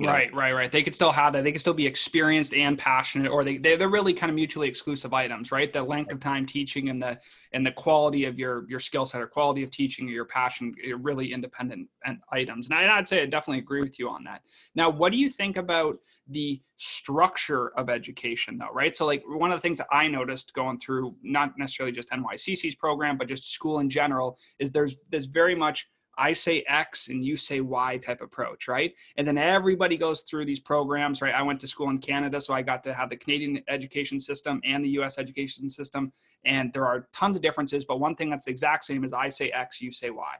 Right, 0.07 0.33
right, 0.33 0.53
right. 0.53 0.71
They 0.71 0.83
could 0.83 0.93
still 0.93 1.11
have 1.11 1.33
that. 1.33 1.43
They 1.43 1.51
could 1.51 1.61
still 1.61 1.73
be 1.73 1.85
experienced 1.85 2.53
and 2.53 2.77
passionate, 2.77 3.29
or 3.29 3.43
they 3.43 3.57
they're 3.57 3.89
really 3.89 4.13
kind 4.13 4.29
of 4.29 4.35
mutually 4.35 4.67
exclusive 4.67 5.13
items, 5.13 5.51
right? 5.51 5.71
The 5.71 5.83
length 5.83 6.11
of 6.11 6.19
time 6.19 6.45
teaching 6.45 6.89
and 6.89 7.01
the 7.01 7.19
and 7.53 7.65
the 7.65 7.71
quality 7.71 8.25
of 8.25 8.39
your 8.39 8.69
your 8.69 8.79
skill 8.79 9.05
set 9.05 9.21
or 9.21 9.27
quality 9.27 9.63
of 9.63 9.71
teaching 9.71 10.07
or 10.07 10.11
your 10.11 10.25
passion 10.25 10.73
are 10.89 10.97
really 10.97 11.33
independent 11.33 11.89
items. 12.31 12.69
And 12.69 12.79
I'd 12.79 13.07
say 13.07 13.21
I 13.21 13.25
definitely 13.25 13.59
agree 13.59 13.81
with 13.81 13.99
you 13.99 14.09
on 14.09 14.23
that. 14.23 14.41
Now, 14.75 14.89
what 14.89 15.11
do 15.11 15.17
you 15.17 15.29
think 15.29 15.57
about 15.57 15.97
the 16.27 16.61
structure 16.77 17.69
of 17.77 17.89
education, 17.89 18.57
though? 18.57 18.73
Right. 18.73 18.95
So, 18.95 19.05
like 19.05 19.23
one 19.27 19.51
of 19.51 19.57
the 19.57 19.61
things 19.61 19.79
that 19.79 19.87
I 19.91 20.07
noticed 20.07 20.53
going 20.53 20.79
through 20.79 21.15
not 21.23 21.57
necessarily 21.57 21.91
just 21.91 22.09
NYCC's 22.11 22.75
program, 22.75 23.17
but 23.17 23.27
just 23.27 23.51
school 23.51 23.79
in 23.79 23.89
general, 23.89 24.37
is 24.59 24.71
there's 24.71 24.97
there's 25.09 25.25
very 25.25 25.55
much 25.55 25.89
I 26.19 26.33
say 26.33 26.65
X 26.67 27.07
and 27.07 27.23
you 27.23 27.37
say 27.37 27.61
Y 27.61 27.97
type 27.97 28.21
approach, 28.21 28.67
right? 28.67 28.93
And 29.17 29.25
then 29.25 29.37
everybody 29.37 29.95
goes 29.95 30.21
through 30.23 30.45
these 30.45 30.59
programs, 30.59 31.21
right? 31.21 31.33
I 31.33 31.41
went 31.41 31.61
to 31.61 31.67
school 31.67 31.89
in 31.89 31.99
Canada, 31.99 32.41
so 32.41 32.53
I 32.53 32.61
got 32.61 32.83
to 32.83 32.93
have 32.93 33.09
the 33.09 33.15
Canadian 33.15 33.63
education 33.69 34.19
system 34.19 34.59
and 34.65 34.83
the 34.83 34.89
US 34.99 35.17
education 35.17 35.69
system. 35.69 36.11
And 36.43 36.73
there 36.73 36.85
are 36.85 37.07
tons 37.13 37.37
of 37.37 37.41
differences, 37.41 37.85
but 37.85 37.99
one 37.99 38.15
thing 38.15 38.29
that's 38.29 38.45
the 38.45 38.51
exact 38.51 38.83
same 38.83 39.03
is 39.05 39.13
I 39.13 39.29
say 39.29 39.49
X, 39.51 39.81
you 39.81 39.91
say 39.93 40.09
Y 40.09 40.35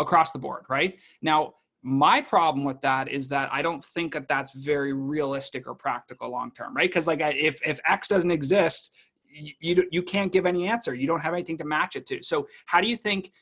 across 0.00 0.32
the 0.32 0.40
board, 0.40 0.64
right? 0.68 0.98
Now, 1.22 1.54
my 1.82 2.20
problem 2.20 2.64
with 2.64 2.80
that 2.82 3.08
is 3.08 3.28
that 3.28 3.52
I 3.52 3.62
don't 3.62 3.84
think 3.84 4.12
that 4.14 4.28
that's 4.28 4.52
very 4.52 4.92
realistic 4.92 5.66
or 5.66 5.74
practical 5.74 6.30
long 6.30 6.52
term, 6.52 6.74
right? 6.74 6.88
Because 6.88 7.06
like 7.06 7.20
if 7.20 7.60
if 7.66 7.78
X 7.86 8.08
doesn't 8.08 8.30
exist, 8.30 8.92
you, 9.28 9.52
you 9.60 9.84
you 9.90 10.02
can't 10.02 10.32
give 10.32 10.46
any 10.46 10.68
answer. 10.68 10.94
You 10.94 11.06
don't 11.06 11.20
have 11.20 11.32
anything 11.32 11.58
to 11.58 11.64
match 11.64 11.96
it 11.96 12.06
to. 12.06 12.22
So 12.22 12.46
how 12.66 12.80
do 12.80 12.86
you 12.88 12.96
think 12.96 13.32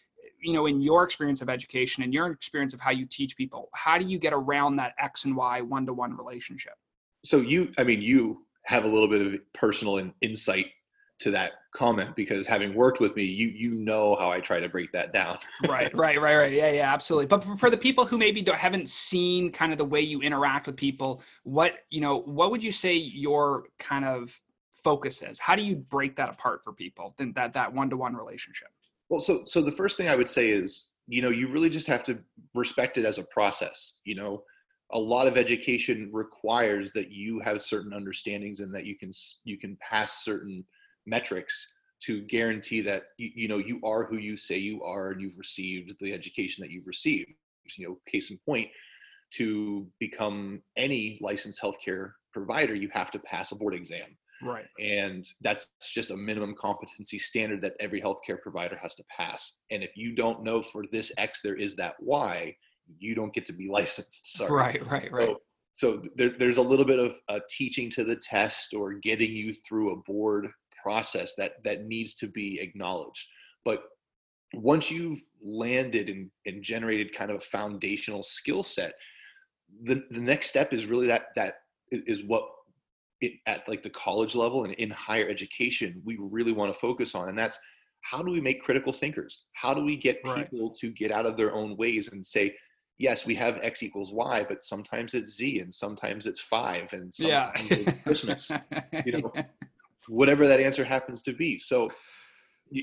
you 0.43 0.53
know 0.53 0.67
in 0.67 0.81
your 0.81 1.05
experience 1.05 1.43
of 1.43 1.49
education 1.49 2.03
and 2.03 2.13
your 2.13 2.31
experience 2.31 2.75
of 2.75 2.81
how 2.81 2.91
you 2.91 3.07
teach 3.07 3.37
people 3.37 3.69
how 3.75 3.99
do 3.99 4.05
you 4.05 4.19
get 4.19 4.33
around 4.33 4.77
that 4.77 4.95
x 4.99 5.25
and 5.25 5.37
y 5.37 5.61
one-to-one 5.61 6.17
relationship? 6.17 6.75
So 7.25 7.39
you 7.39 7.73
i 7.79 7.85
mean 7.85 8.03
you 8.03 8.45
have 8.65 8.85
a 8.85 8.89
little 8.89 9.09
bit 9.09 9.27
of 9.27 9.41
personal 9.53 10.11
insight 10.21 10.67
to 11.21 11.31
that 11.31 11.53
comment 11.75 12.17
because 12.17 12.47
having 12.47 12.75
worked 12.75 12.99
with 12.99 13.15
me 13.15 13.25
you 13.25 13.49
you 13.49 13.75
know 13.75 14.17
how 14.19 14.31
i 14.31 14.41
try 14.41 14.59
to 14.59 14.69
break 14.69 14.91
that 14.93 15.13
down. 15.13 15.39
Right 15.69 15.95
right 15.95 16.21
right 16.21 16.37
right. 16.37 16.53
Yeah 16.53 16.73
yeah 16.73 16.93
absolutely. 16.93 17.27
But 17.27 17.45
for 17.59 17.71
the 17.71 17.77
people 17.77 18.05
who 18.05 18.19
maybe 18.19 18.45
haven't 18.55 18.89
seen 18.89 19.53
kind 19.53 19.73
of 19.73 19.79
the 19.79 19.85
way 19.85 20.01
you 20.01 20.21
interact 20.21 20.67
with 20.67 20.77
people 20.77 21.23
what 21.45 21.75
you 21.91 22.01
know 22.01 22.19
what 22.21 22.51
would 22.51 22.63
you 22.63 22.73
say 22.73 22.95
your 22.95 23.65
kind 23.79 24.05
of 24.05 24.41
focus 24.83 25.23
is? 25.23 25.39
How 25.39 25.55
do 25.55 25.63
you 25.63 25.77
break 25.77 26.17
that 26.17 26.31
apart 26.31 26.63
for 26.65 26.73
people 26.73 27.15
that 27.19 27.53
that 27.55 27.73
one-to-one 27.73 28.15
relationship 28.15 28.69
well, 29.11 29.21
so 29.21 29.43
so 29.45 29.61
the 29.61 29.73
first 29.73 29.97
thing 29.97 30.09
I 30.09 30.17
would 30.17 30.29
say 30.29 30.51
is, 30.51 30.89
you 31.09 31.21
know, 31.21 31.31
you 31.31 31.49
really 31.49 31.69
just 31.69 31.89
have 31.89 32.05
to 32.05 32.19
respect 32.55 32.97
it 32.97 33.05
as 33.05 33.19
a 33.19 33.25
process. 33.25 33.95
You 34.05 34.15
know, 34.15 34.45
a 34.93 34.99
lot 34.99 35.27
of 35.27 35.37
education 35.37 36.09
requires 36.13 36.93
that 36.93 37.11
you 37.11 37.41
have 37.41 37.61
certain 37.61 37.93
understandings 37.93 38.61
and 38.61 38.73
that 38.75 38.87
you 38.87 38.97
can 38.97 39.11
you 39.45 39.59
can 39.59 39.77
pass 39.81 40.25
certain 40.25 40.65
metrics 41.07 41.67
to 42.05 42.23
guarantee 42.23 42.81
that 42.81 43.03
you, 43.19 43.31
you 43.35 43.49
know 43.49 43.59
you 43.59 43.81
are 43.85 44.05
who 44.05 44.17
you 44.17 44.37
say 44.37 44.57
you 44.57 44.83
are 44.85 45.11
and 45.11 45.21
you've 45.21 45.39
received 45.39 45.95
the 46.01 46.13
education 46.13 46.63
that 46.63 46.71
you've 46.71 46.87
received. 46.87 47.33
You 47.77 47.89
know, 47.89 47.99
case 48.11 48.31
in 48.31 48.39
point, 48.47 48.69
to 49.33 49.87
become 49.99 50.63
any 50.77 51.19
licensed 51.21 51.61
healthcare 51.61 52.13
provider, 52.33 52.75
you 52.75 52.89
have 52.93 53.11
to 53.11 53.19
pass 53.19 53.53
a 53.53 53.57
board 53.57 53.75
exam. 53.75 54.17
Right. 54.43 54.67
And 54.79 55.27
that's 55.43 55.67
just 55.93 56.11
a 56.11 56.17
minimum 56.17 56.55
competency 56.59 57.19
standard 57.19 57.61
that 57.63 57.75
every 57.81 58.01
healthcare 58.01 58.41
provider 58.41 58.77
has 58.77 58.95
to 58.97 59.05
pass. 59.15 59.53
And 59.71 59.83
if 59.83 59.97
you 59.97 60.15
don't 60.15 60.43
know 60.43 60.63
for 60.63 60.85
this 60.91 61.13
X, 61.19 61.41
there 61.43 61.57
is 61.57 61.75
that 61.77 61.95
Y, 62.01 62.55
you 62.99 63.15
don't 63.15 63.35
get 63.35 63.47
to 63.47 63.53
be 63.53 63.69
licensed. 63.71 64.37
Sorry. 64.37 64.51
Right, 64.51 64.91
right, 64.91 65.13
right. 65.13 65.29
So, 65.29 65.41
so 65.73 66.03
there, 66.17 66.33
there's 66.39 66.57
a 66.57 66.63
little 66.63 66.85
bit 66.85 66.99
of 66.99 67.15
uh, 67.29 67.41
teaching 67.49 67.91
to 67.91 68.05
the 68.05 68.17
test 68.17 68.75
or 68.75 68.95
getting 68.95 69.33
you 69.33 69.55
through 69.67 69.93
a 69.93 69.97
board 69.97 70.49
process 70.83 71.35
that 71.37 71.63
that 71.65 71.85
needs 71.85 72.15
to 72.15 72.27
be 72.27 72.59
acknowledged. 72.61 73.27
But 73.65 73.83
once 74.55 74.91
you've 74.91 75.21
landed 75.43 76.09
and, 76.09 76.31
and 76.47 76.63
generated 76.63 77.15
kind 77.15 77.31
of 77.31 77.37
a 77.37 77.41
foundational 77.41 78.23
skill 78.23 78.63
set, 78.63 78.95
the, 79.85 80.03
the 80.11 80.21
next 80.21 80.49
step 80.49 80.73
is 80.73 80.87
really 80.87 81.07
that 81.07 81.27
that 81.37 81.55
is 81.93 82.23
what 82.25 82.45
it, 83.21 83.33
at 83.47 83.69
like 83.69 83.83
the 83.83 83.91
college 83.91 84.35
level 84.35 84.65
and 84.65 84.75
in 84.75 84.91
higher 84.91 85.29
education 85.29 86.01
we 86.05 86.17
really 86.21 86.53
want 86.53 86.73
to 86.73 86.79
focus 86.79 87.15
on 87.15 87.29
and 87.29 87.39
that's 87.39 87.59
how 88.03 88.23
do 88.23 88.31
we 88.31 88.41
make 88.41 88.63
critical 88.63 88.95
thinkers? 88.95 89.43
How 89.53 89.75
do 89.75 89.85
we 89.85 89.95
get 89.95 90.25
people 90.25 90.69
right. 90.69 90.75
to 90.77 90.91
get 90.91 91.13
out 91.13 91.27
of 91.27 91.37
their 91.37 91.55
own 91.55 91.77
ways 91.77 92.09
and 92.09 92.25
say 92.25 92.55
yes 92.99 93.25
we 93.25 93.35
have 93.35 93.59
x 93.63 93.83
equals 93.83 94.13
y 94.13 94.45
but 94.47 94.63
sometimes 94.63 95.15
it's 95.15 95.35
z 95.35 95.61
and 95.61 95.73
sometimes 95.73 96.27
it's 96.27 96.41
five 96.41 96.93
and 96.93 97.13
sometimes 97.13 97.71
yeah. 97.71 97.77
it's 97.79 98.03
christmas 98.03 98.51
you 99.07 99.13
know? 99.13 99.33
Whatever 100.09 100.47
that 100.47 100.61
answer 100.61 100.85
happens 100.85 101.23
to 101.23 101.33
be. 101.33 101.59
So 101.59 101.91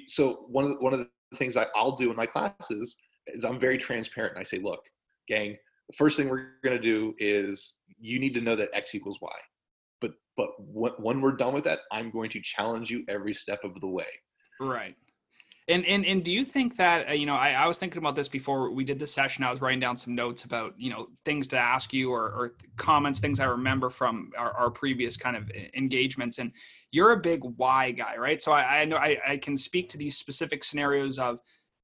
so 0.07 0.45
one 0.47 0.63
of 0.65 0.71
the, 0.71 0.77
one 0.77 0.93
of 0.93 0.99
the 0.99 1.09
things 1.35 1.57
I, 1.57 1.65
i'll 1.75 1.91
do 1.91 2.09
in 2.09 2.15
my 2.15 2.25
classes 2.25 2.95
is 3.27 3.43
i'm 3.43 3.59
very 3.59 3.77
transparent 3.77 4.33
and 4.33 4.39
i 4.39 4.43
say 4.43 4.59
look 4.59 4.79
gang 5.27 5.55
the 5.89 5.95
first 5.95 6.17
thing 6.17 6.29
we're 6.29 6.51
going 6.63 6.75
to 6.75 6.81
do 6.81 7.13
is 7.19 7.75
you 7.99 8.19
need 8.19 8.33
to 8.35 8.41
know 8.41 8.55
that 8.55 8.69
x 8.73 8.95
equals 8.95 9.19
y 9.21 9.31
but 10.01 10.11
but 10.35 10.49
when 10.59 11.21
we're 11.21 11.35
done 11.35 11.53
with 11.53 11.63
that 11.63 11.79
i'm 11.91 12.11
going 12.11 12.29
to 12.29 12.41
challenge 12.41 12.89
you 12.89 13.03
every 13.07 13.33
step 13.33 13.63
of 13.63 13.79
the 13.81 13.87
way. 13.87 14.05
Right. 14.59 14.95
And 15.69 15.85
and 15.85 16.05
and 16.05 16.23
do 16.23 16.31
you 16.31 16.45
think 16.45 16.77
that 16.77 17.09
uh, 17.09 17.13
you 17.13 17.25
know 17.25 17.35
I, 17.35 17.51
I 17.51 17.67
was 17.67 17.77
thinking 17.77 17.97
about 17.97 18.15
this 18.15 18.29
before 18.29 18.71
we 18.71 18.85
did 18.85 18.99
the 18.99 19.07
session 19.07 19.43
i 19.43 19.51
was 19.51 19.59
writing 19.59 19.81
down 19.81 19.97
some 19.97 20.15
notes 20.15 20.45
about 20.45 20.73
you 20.77 20.89
know 20.89 21.07
things 21.25 21.45
to 21.49 21.57
ask 21.57 21.91
you 21.91 22.09
or, 22.09 22.23
or 22.23 22.53
comments 22.77 23.19
things 23.19 23.41
i 23.41 23.45
remember 23.45 23.89
from 23.89 24.31
our, 24.37 24.53
our, 24.53 24.71
previous 24.71 25.17
kind 25.17 25.35
of 25.35 25.51
engagements 25.75 26.37
and 26.37 26.53
you're 26.91 27.11
a 27.11 27.17
big 27.17 27.41
why 27.57 27.91
guy 27.91 28.15
right? 28.15 28.41
So 28.41 28.53
i, 28.53 28.79
I 28.79 28.85
know 28.85 28.95
I, 28.95 29.17
I 29.27 29.37
can 29.37 29.57
speak 29.57 29.89
to 29.89 29.97
these 29.97 30.17
specific 30.17 30.63
scenarios 30.63 31.19
of 31.19 31.39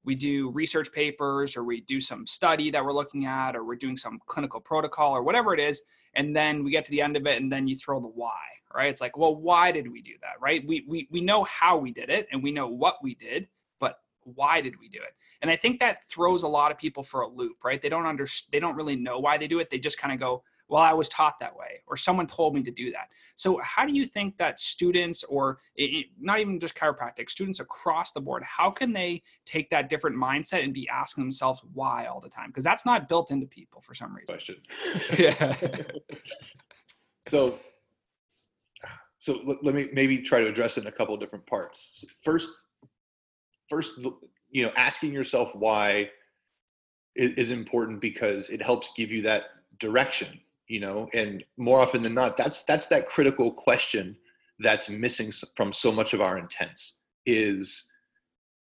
we 0.06 0.16
do 0.16 0.50
research 0.52 0.92
papers 0.94 1.58
or 1.58 1.66
we 1.66 1.82
do 1.82 2.00
some 2.00 2.26
study 2.26 2.72
that 2.72 2.84
we're 2.84 2.94
looking 2.94 3.26
at 3.26 3.54
or 3.54 3.66
we're 3.66 3.76
doing 3.76 3.98
some 3.98 4.20
clinical 4.28 4.62
protocol 4.62 5.14
or 5.14 5.24
whatever 5.24 5.54
it 5.54 5.60
is 5.60 5.82
and 6.16 6.36
then 6.36 6.64
we 6.64 6.72
get 6.72 6.86
to 6.86 6.92
the 6.92 7.02
end 7.02 7.18
of 7.18 7.26
it 7.26 7.42
and 7.42 7.52
then 7.52 7.68
you 7.68 7.76
throw 7.76 8.00
the 8.00 8.08
why 8.08 8.40
right? 8.76 8.90
It's 8.90 9.02
like 9.02 9.18
well 9.18 9.36
why 9.36 9.72
did 9.72 9.92
we 9.92 10.02
do 10.02 10.14
that 10.22 10.42
right? 10.42 10.66
We 10.68 10.86
we, 10.88 11.08
we 11.12 11.22
know 11.22 11.44
how 11.44 11.78
we 11.78 11.92
did 11.92 12.10
it 12.10 12.28
and 12.32 12.42
we 12.42 12.52
know 12.52 12.68
what 12.68 12.96
we 13.04 13.16
did 13.16 13.48
but 13.80 14.00
why 14.24 14.62
did 14.62 14.80
we 14.80 14.90
do 14.90 15.00
it? 15.00 15.14
And 15.42 15.52
i 15.52 15.56
think 15.58 15.80
that 15.80 16.08
throws 16.08 16.44
a 16.44 16.48
lot 16.48 16.72
of 16.72 16.78
people 16.78 17.04
for 17.04 17.22
a 17.22 17.28
loop 17.28 17.64
right? 17.64 17.82
They 17.82 17.90
don't 17.90 18.08
understand 18.08 18.52
they 18.52 18.60
don't 18.60 18.76
really 18.76 18.96
know 18.96 19.20
why 19.20 19.38
they 19.38 19.48
do 19.48 19.60
it. 19.60 19.70
They 19.70 19.80
just 19.80 19.98
kind 19.98 20.14
of 20.14 20.20
go 20.20 20.44
well 20.68 20.82
i 20.82 20.94
was 20.94 21.10
taught 21.10 21.40
that 21.40 21.56
way 21.56 21.82
or 21.88 21.98
someone 21.98 22.26
told 22.26 22.56
me 22.56 22.64
to 22.64 22.72
do 22.72 22.92
that. 22.92 23.10
So 23.36 23.60
how 23.64 23.86
do 23.86 23.94
you 23.94 24.06
think 24.06 24.38
that 24.38 24.60
students 24.60 25.24
or 25.24 25.60
it, 25.76 26.08
not 26.20 26.40
even 26.40 26.60
just 26.60 26.76
chiropractic 26.76 27.30
students 27.30 27.60
across 27.60 28.12
the 28.12 28.22
board 28.22 28.44
how 28.44 28.72
can 28.72 28.94
they 28.94 29.22
take 29.46 29.70
that 29.70 29.90
different 29.90 30.16
mindset 30.16 30.64
and 30.64 30.74
be 30.74 30.88
asking 30.90 31.24
themselves 31.24 31.62
why 31.74 32.08
all 32.08 32.20
the 32.20 32.30
time? 32.30 32.48
Because 32.48 32.64
that's 32.64 32.86
not 32.86 33.10
built 33.10 33.32
into 33.32 33.46
people 33.46 33.82
for 33.82 33.94
some 33.94 34.16
reason. 34.16 34.28
Question. 34.28 34.56
Yeah. 35.20 35.56
So 37.20 37.60
so 39.20 39.40
let, 39.46 39.64
let 39.64 39.76
me 39.76 39.88
maybe 39.94 40.20
try 40.20 40.42
to 40.42 40.48
address 40.48 40.78
it 40.78 40.82
in 40.82 40.88
a 40.88 40.92
couple 40.92 41.14
of 41.14 41.22
different 41.22 41.46
parts. 41.46 41.90
So 41.94 42.08
first 42.22 42.50
first 43.70 43.94
you 44.50 44.64
know 44.64 44.72
asking 44.76 45.14
yourself 45.14 45.54
why 45.54 46.10
is 47.16 47.52
important 47.52 48.02
because 48.02 48.50
it 48.50 48.62
helps 48.62 48.90
give 48.98 49.12
you 49.12 49.22
that 49.22 49.44
direction 49.80 50.40
you 50.74 50.80
know 50.80 51.08
and 51.14 51.44
more 51.58 51.80
often 51.80 52.02
than 52.02 52.16
not 52.16 52.36
that's 52.36 52.64
that's 52.64 52.88
that 52.88 53.08
critical 53.08 53.52
question 53.52 54.18
that's 54.58 54.90
missing 54.90 55.32
from 55.56 55.72
so 55.72 55.92
much 55.92 56.16
of 56.16 56.22
our 56.22 56.40
intents 56.40 56.96
is 57.28 57.86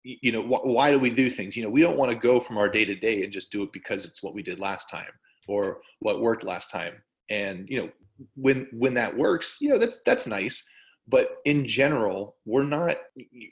you 0.03 0.31
know 0.31 0.43
wh- 0.43 0.67
why 0.67 0.91
do 0.91 0.99
we 0.99 1.09
do 1.09 1.31
things? 1.31 1.57
You 1.57 1.63
know 1.63 1.71
we 1.71 1.81
don't 1.81 1.97
want 1.97 2.13
to 2.13 2.27
go 2.31 2.39
from 2.41 2.59
our 2.59 2.69
day 2.69 2.85
to 2.85 2.95
day 2.95 3.25
and 3.25 3.33
just 3.33 3.51
do 3.51 3.63
it 3.63 3.73
because 3.73 4.05
it's 4.05 4.23
what 4.23 4.35
we 4.35 4.43
did 4.43 4.61
last 4.61 4.91
time 4.91 5.15
or 5.49 5.79
what 6.01 6.21
worked 6.21 6.45
last 6.45 6.71
time. 6.71 6.95
And 7.31 7.67
you 7.71 7.81
know 7.81 7.91
when 8.35 8.69
when 8.73 8.93
that 8.95 9.17
works 9.17 9.57
you 9.63 9.71
know 9.71 9.79
that's 9.79 10.01
that's 10.05 10.27
nice. 10.27 10.63
But 11.09 11.37
in 11.47 11.67
general 11.67 12.37
we're 12.45 12.65
not 12.65 12.97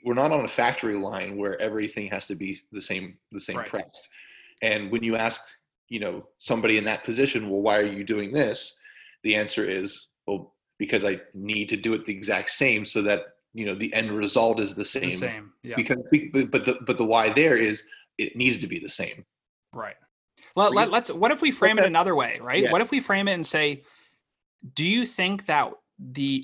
we're 0.05 0.13
not 0.13 0.31
on 0.31 0.45
a 0.45 0.55
factory 0.59 0.95
line 0.95 1.37
where 1.37 1.59
everything 1.59 2.07
has 2.11 2.27
to 2.27 2.35
be 2.35 2.59
the 2.71 2.81
same 2.81 3.17
the 3.31 3.39
same 3.39 3.57
right. 3.57 3.67
pressed. 3.67 4.07
And 4.61 4.91
when 4.91 5.01
you 5.01 5.15
ask 5.15 5.41
you 5.93 5.99
know 5.99 6.25
somebody 6.39 6.79
in 6.79 6.83
that 6.83 7.03
position 7.03 7.47
well 7.47 7.61
why 7.61 7.77
are 7.77 7.85
you 7.85 8.03
doing 8.03 8.33
this? 8.33 8.75
The 9.23 9.35
answer 9.35 9.63
is 9.63 10.07
well 10.25 10.55
because 10.79 11.05
i 11.05 11.19
need 11.35 11.69
to 11.69 11.77
do 11.77 11.93
it 11.93 12.03
the 12.05 12.11
exact 12.11 12.49
same 12.49 12.83
so 12.83 13.03
that 13.03 13.21
you 13.53 13.63
know 13.67 13.75
the 13.75 13.93
end 13.93 14.11
result 14.11 14.59
is 14.59 14.73
the 14.73 14.83
same, 14.83 15.11
the 15.11 15.15
same. 15.27 15.51
yeah. 15.61 15.75
because 15.75 15.97
but 16.49 16.65
the 16.65 16.79
but 16.87 16.97
the 16.97 17.05
why 17.05 17.31
there 17.31 17.55
is 17.55 17.83
it 18.17 18.35
needs 18.35 18.57
to 18.59 18.67
be 18.67 18.79
the 18.79 18.89
same. 18.89 19.23
Right. 19.71 19.95
Well 20.55 20.73
let, 20.73 20.91
us 20.91 21.11
what 21.11 21.31
if 21.31 21.41
we 21.41 21.51
frame 21.51 21.77
it 21.77 21.85
another 21.85 22.15
way 22.15 22.39
right? 22.41 22.63
Yeah. 22.63 22.71
what 22.71 22.81
if 22.81 22.89
we 22.89 22.99
frame 22.99 23.27
it 23.27 23.33
and 23.33 23.45
say 23.45 23.83
do 24.73 24.85
you 24.85 25.05
think 25.05 25.45
that 25.45 25.71
the 25.99 26.43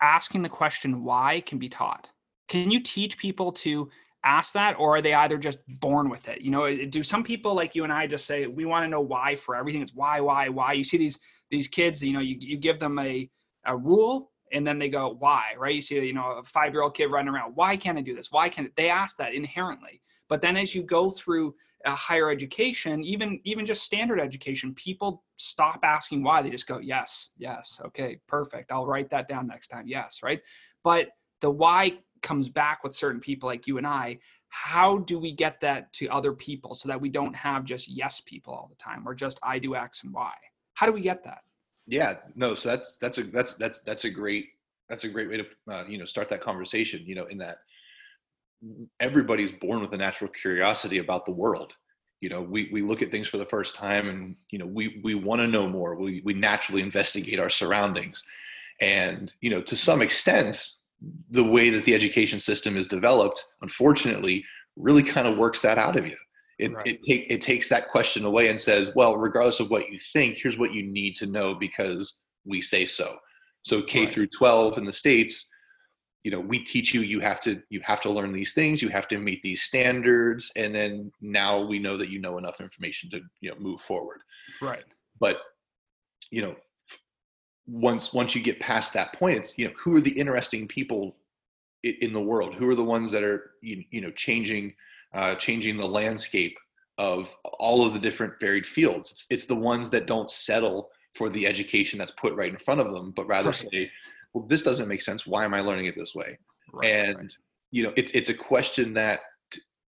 asking 0.00 0.40
the 0.42 0.48
question 0.48 1.04
why 1.04 1.42
can 1.42 1.58
be 1.58 1.68
taught? 1.68 2.08
Can 2.48 2.70
you 2.70 2.80
teach 2.80 3.18
people 3.18 3.52
to 3.52 3.90
ask 4.26 4.52
that 4.54 4.76
or 4.78 4.96
are 4.96 5.00
they 5.00 5.14
either 5.14 5.38
just 5.38 5.60
born 5.80 6.10
with 6.10 6.28
it? 6.28 6.40
You 6.40 6.50
know 6.50 6.86
do 6.86 7.04
some 7.04 7.22
people 7.22 7.54
like 7.54 7.74
you 7.74 7.84
and 7.84 7.92
i 7.92 8.06
just 8.06 8.26
say 8.26 8.46
we 8.46 8.64
want 8.64 8.84
to 8.84 8.88
know 8.88 9.00
why 9.00 9.36
for 9.36 9.54
everything. 9.54 9.82
It's 9.82 9.94
why 9.94 10.20
why 10.20 10.48
why. 10.48 10.72
You 10.72 10.84
see 10.84 10.96
these 10.96 11.18
these 11.50 11.68
kids 11.68 12.02
you 12.02 12.12
know 12.12 12.20
you, 12.20 12.36
you 12.40 12.56
give 12.56 12.80
them 12.80 12.98
a, 12.98 13.30
a 13.64 13.76
rule 13.76 14.32
and 14.52 14.66
then 14.66 14.78
they 14.78 14.88
go 14.88 15.16
why? 15.18 15.54
Right? 15.56 15.76
You 15.76 15.82
see 15.82 16.04
you 16.04 16.12
know 16.12 16.32
a 16.38 16.42
five 16.42 16.72
year 16.72 16.82
old 16.82 16.94
kid 16.94 17.06
running 17.06 17.32
around 17.32 17.52
why 17.54 17.76
can't 17.76 17.96
i 17.96 18.02
do 18.02 18.14
this? 18.14 18.32
Why 18.32 18.48
can't 18.48 18.74
they 18.76 18.90
ask 18.90 19.16
that 19.18 19.32
inherently. 19.32 20.02
But 20.28 20.40
then 20.40 20.56
as 20.56 20.74
you 20.74 20.82
go 20.82 21.10
through 21.10 21.54
a 21.84 21.94
higher 21.94 22.30
education 22.30 23.04
even 23.04 23.40
even 23.44 23.64
just 23.64 23.84
standard 23.84 24.18
education 24.18 24.74
people 24.74 25.22
stop 25.36 25.80
asking 25.84 26.24
why. 26.24 26.42
They 26.42 26.50
just 26.50 26.66
go 26.66 26.78
yes 26.80 27.30
yes 27.38 27.80
okay 27.84 28.18
perfect. 28.26 28.72
I'll 28.72 28.86
write 28.86 29.10
that 29.10 29.28
down 29.28 29.46
next 29.46 29.68
time. 29.68 29.86
Yes 29.86 30.20
right? 30.22 30.40
But 30.82 31.10
the 31.40 31.50
why 31.50 31.98
comes 32.26 32.48
back 32.48 32.82
with 32.82 32.92
certain 32.92 33.20
people 33.20 33.48
like 33.48 33.68
you 33.68 33.78
and 33.78 33.86
I, 33.86 34.18
how 34.48 34.98
do 34.98 35.18
we 35.18 35.30
get 35.32 35.60
that 35.60 35.92
to 35.94 36.08
other 36.08 36.32
people 36.32 36.74
so 36.74 36.88
that 36.88 37.00
we 37.00 37.08
don't 37.08 37.34
have 37.34 37.64
just 37.64 37.88
yes 37.88 38.20
people 38.20 38.52
all 38.52 38.66
the 38.68 38.76
time 38.76 39.06
or 39.06 39.14
just 39.14 39.38
I 39.44 39.60
do 39.60 39.76
X 39.76 40.02
and 40.02 40.12
Y? 40.12 40.34
How 40.74 40.86
do 40.86 40.92
we 40.92 41.02
get 41.02 41.22
that? 41.24 41.42
Yeah, 41.86 42.16
no. 42.34 42.54
So 42.54 42.68
that's 42.70 42.98
that's 42.98 43.18
a 43.18 43.22
that's 43.22 43.54
that's 43.54 43.80
that's 43.80 44.04
a 44.04 44.10
great 44.10 44.48
that's 44.88 45.04
a 45.04 45.08
great 45.08 45.28
way 45.30 45.36
to 45.36 45.44
uh, 45.70 45.84
you 45.88 45.98
know 45.98 46.04
start 46.04 46.28
that 46.30 46.40
conversation. 46.40 47.04
You 47.06 47.14
know, 47.14 47.26
in 47.26 47.38
that 47.38 47.58
everybody's 48.98 49.52
born 49.52 49.80
with 49.80 49.92
a 49.92 49.96
natural 49.96 50.30
curiosity 50.30 50.98
about 50.98 51.26
the 51.26 51.32
world. 51.32 51.74
You 52.20 52.30
know, 52.30 52.42
we 52.42 52.68
we 52.72 52.82
look 52.82 53.02
at 53.02 53.12
things 53.12 53.28
for 53.28 53.38
the 53.38 53.46
first 53.46 53.76
time, 53.76 54.08
and 54.08 54.34
you 54.50 54.58
know, 54.58 54.66
we 54.66 55.00
we 55.04 55.14
want 55.14 55.40
to 55.42 55.46
know 55.46 55.68
more. 55.68 55.94
We 55.94 56.22
we 56.24 56.34
naturally 56.34 56.82
investigate 56.82 57.38
our 57.38 57.50
surroundings, 57.50 58.24
and 58.80 59.32
you 59.40 59.50
know, 59.50 59.62
to 59.62 59.76
some 59.76 60.02
extent, 60.02 60.72
the 61.30 61.44
way 61.44 61.70
that 61.70 61.84
the 61.84 61.94
education 61.94 62.40
system 62.40 62.76
is 62.76 62.86
developed, 62.86 63.44
unfortunately, 63.62 64.44
really 64.76 65.02
kind 65.02 65.26
of 65.26 65.36
works 65.36 65.62
that 65.62 65.78
out 65.78 65.96
of 65.96 66.06
you. 66.06 66.16
It, 66.58 66.72
right. 66.72 66.86
it, 66.86 67.00
take, 67.06 67.26
it 67.30 67.40
takes 67.40 67.68
that 67.68 67.90
question 67.90 68.24
away 68.24 68.48
and 68.48 68.58
says, 68.58 68.90
well, 68.94 69.16
regardless 69.16 69.60
of 69.60 69.70
what 69.70 69.90
you 69.90 69.98
think, 69.98 70.38
here's 70.38 70.58
what 70.58 70.72
you 70.72 70.82
need 70.82 71.14
to 71.16 71.26
know 71.26 71.54
because 71.54 72.20
we 72.46 72.62
say 72.62 72.86
so. 72.86 73.16
So 73.62 73.82
K 73.82 74.00
right. 74.00 74.08
through 74.08 74.28
12 74.28 74.78
in 74.78 74.84
the 74.84 74.92
States, 74.92 75.48
you 76.24 76.30
know, 76.30 76.40
we 76.40 76.60
teach 76.60 76.94
you, 76.94 77.02
you 77.02 77.20
have 77.20 77.40
to, 77.40 77.60
you 77.68 77.80
have 77.84 78.00
to 78.00 78.10
learn 78.10 78.32
these 78.32 78.52
things, 78.52 78.80
you 78.80 78.88
have 78.88 79.06
to 79.08 79.18
meet 79.18 79.42
these 79.42 79.62
standards. 79.62 80.50
And 80.56 80.74
then 80.74 81.12
now 81.20 81.60
we 81.60 81.78
know 81.78 81.96
that 81.96 82.08
you 82.08 82.20
know 82.20 82.38
enough 82.38 82.60
information 82.60 83.10
to, 83.10 83.20
you 83.40 83.50
know, 83.50 83.56
move 83.58 83.80
forward. 83.80 84.20
Right. 84.62 84.84
But, 85.20 85.38
you 86.30 86.42
know, 86.42 86.56
once, 87.66 88.12
once 88.12 88.34
you 88.34 88.42
get 88.42 88.60
past 88.60 88.92
that 88.92 89.12
point, 89.12 89.36
it's, 89.36 89.58
you 89.58 89.66
know, 89.66 89.74
who 89.78 89.96
are 89.96 90.00
the 90.00 90.18
interesting 90.18 90.68
people 90.68 91.16
in 91.82 92.12
the 92.12 92.20
world? 92.20 92.54
Who 92.54 92.68
are 92.68 92.74
the 92.74 92.84
ones 92.84 93.10
that 93.12 93.22
are, 93.22 93.52
you, 93.60 93.84
you 93.90 94.00
know, 94.00 94.10
changing, 94.12 94.74
uh, 95.14 95.34
changing 95.34 95.76
the 95.76 95.86
landscape 95.86 96.56
of 96.98 97.34
all 97.58 97.84
of 97.84 97.92
the 97.92 97.98
different 97.98 98.34
varied 98.40 98.66
fields. 98.66 99.10
It's, 99.10 99.26
it's 99.30 99.46
the 99.46 99.54
ones 99.54 99.90
that 99.90 100.06
don't 100.06 100.30
settle 100.30 100.88
for 101.14 101.28
the 101.28 101.46
education 101.46 101.98
that's 101.98 102.12
put 102.12 102.34
right 102.34 102.50
in 102.50 102.58
front 102.58 102.80
of 102.80 102.92
them, 102.92 103.12
but 103.14 103.26
rather 103.26 103.48
right. 103.48 103.54
say, 103.72 103.90
well, 104.32 104.46
this 104.46 104.62
doesn't 104.62 104.88
make 104.88 105.02
sense. 105.02 105.26
Why 105.26 105.44
am 105.44 105.54
I 105.54 105.60
learning 105.60 105.86
it 105.86 105.94
this 105.96 106.14
way? 106.14 106.38
Right, 106.72 106.86
and, 106.90 107.16
right. 107.16 107.36
you 107.70 107.82
know, 107.82 107.92
it's, 107.96 108.12
it's 108.12 108.28
a 108.28 108.34
question 108.34 108.94
that, 108.94 109.20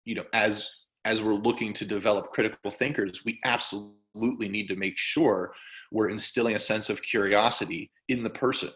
you 0.05 0.15
know, 0.15 0.25
as, 0.33 0.69
as 1.05 1.23
we're 1.23 1.35
looking 1.35 1.73
to 1.75 1.85
develop 1.85 2.33
critical 2.33 2.71
thinkers, 2.71 3.25
we 3.25 3.39
absolutely 3.45 3.95
need 4.17 4.69
to 4.69 4.77
make 4.77 4.99
sure 4.99 5.53
we're 5.93 6.11
instilling 6.11 6.57
a 6.57 6.61
sense 6.61 6.91
of 6.91 7.03
curiosity 7.03 7.91
in 8.09 8.23
the 8.23 8.31
person. 8.31 8.71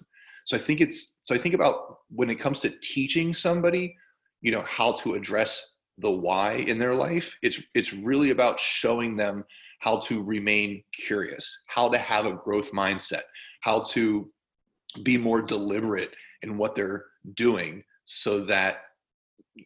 So 0.46 0.56
I 0.56 0.60
think 0.60 0.80
it's, 0.80 1.16
so 1.24 1.34
I 1.34 1.38
think 1.38 1.54
about 1.54 1.98
when 2.08 2.30
it 2.30 2.36
comes 2.36 2.60
to 2.60 2.70
teaching 2.82 3.34
somebody, 3.34 3.96
you 4.40 4.52
know, 4.52 4.64
how 4.66 4.92
to 4.92 5.14
address 5.14 5.74
the 6.00 6.10
why 6.10 6.54
in 6.54 6.78
their 6.78 6.94
life 6.94 7.36
it's 7.42 7.62
it's 7.74 7.92
really 7.92 8.30
about 8.30 8.58
showing 8.58 9.16
them 9.16 9.44
how 9.80 9.98
to 9.98 10.22
remain 10.22 10.82
curious 10.94 11.58
how 11.66 11.88
to 11.88 11.98
have 11.98 12.26
a 12.26 12.32
growth 12.32 12.72
mindset 12.72 13.22
how 13.60 13.80
to 13.80 14.30
be 15.02 15.16
more 15.16 15.42
deliberate 15.42 16.14
in 16.42 16.56
what 16.56 16.74
they're 16.74 17.04
doing 17.34 17.82
so 18.04 18.40
that 18.40 18.78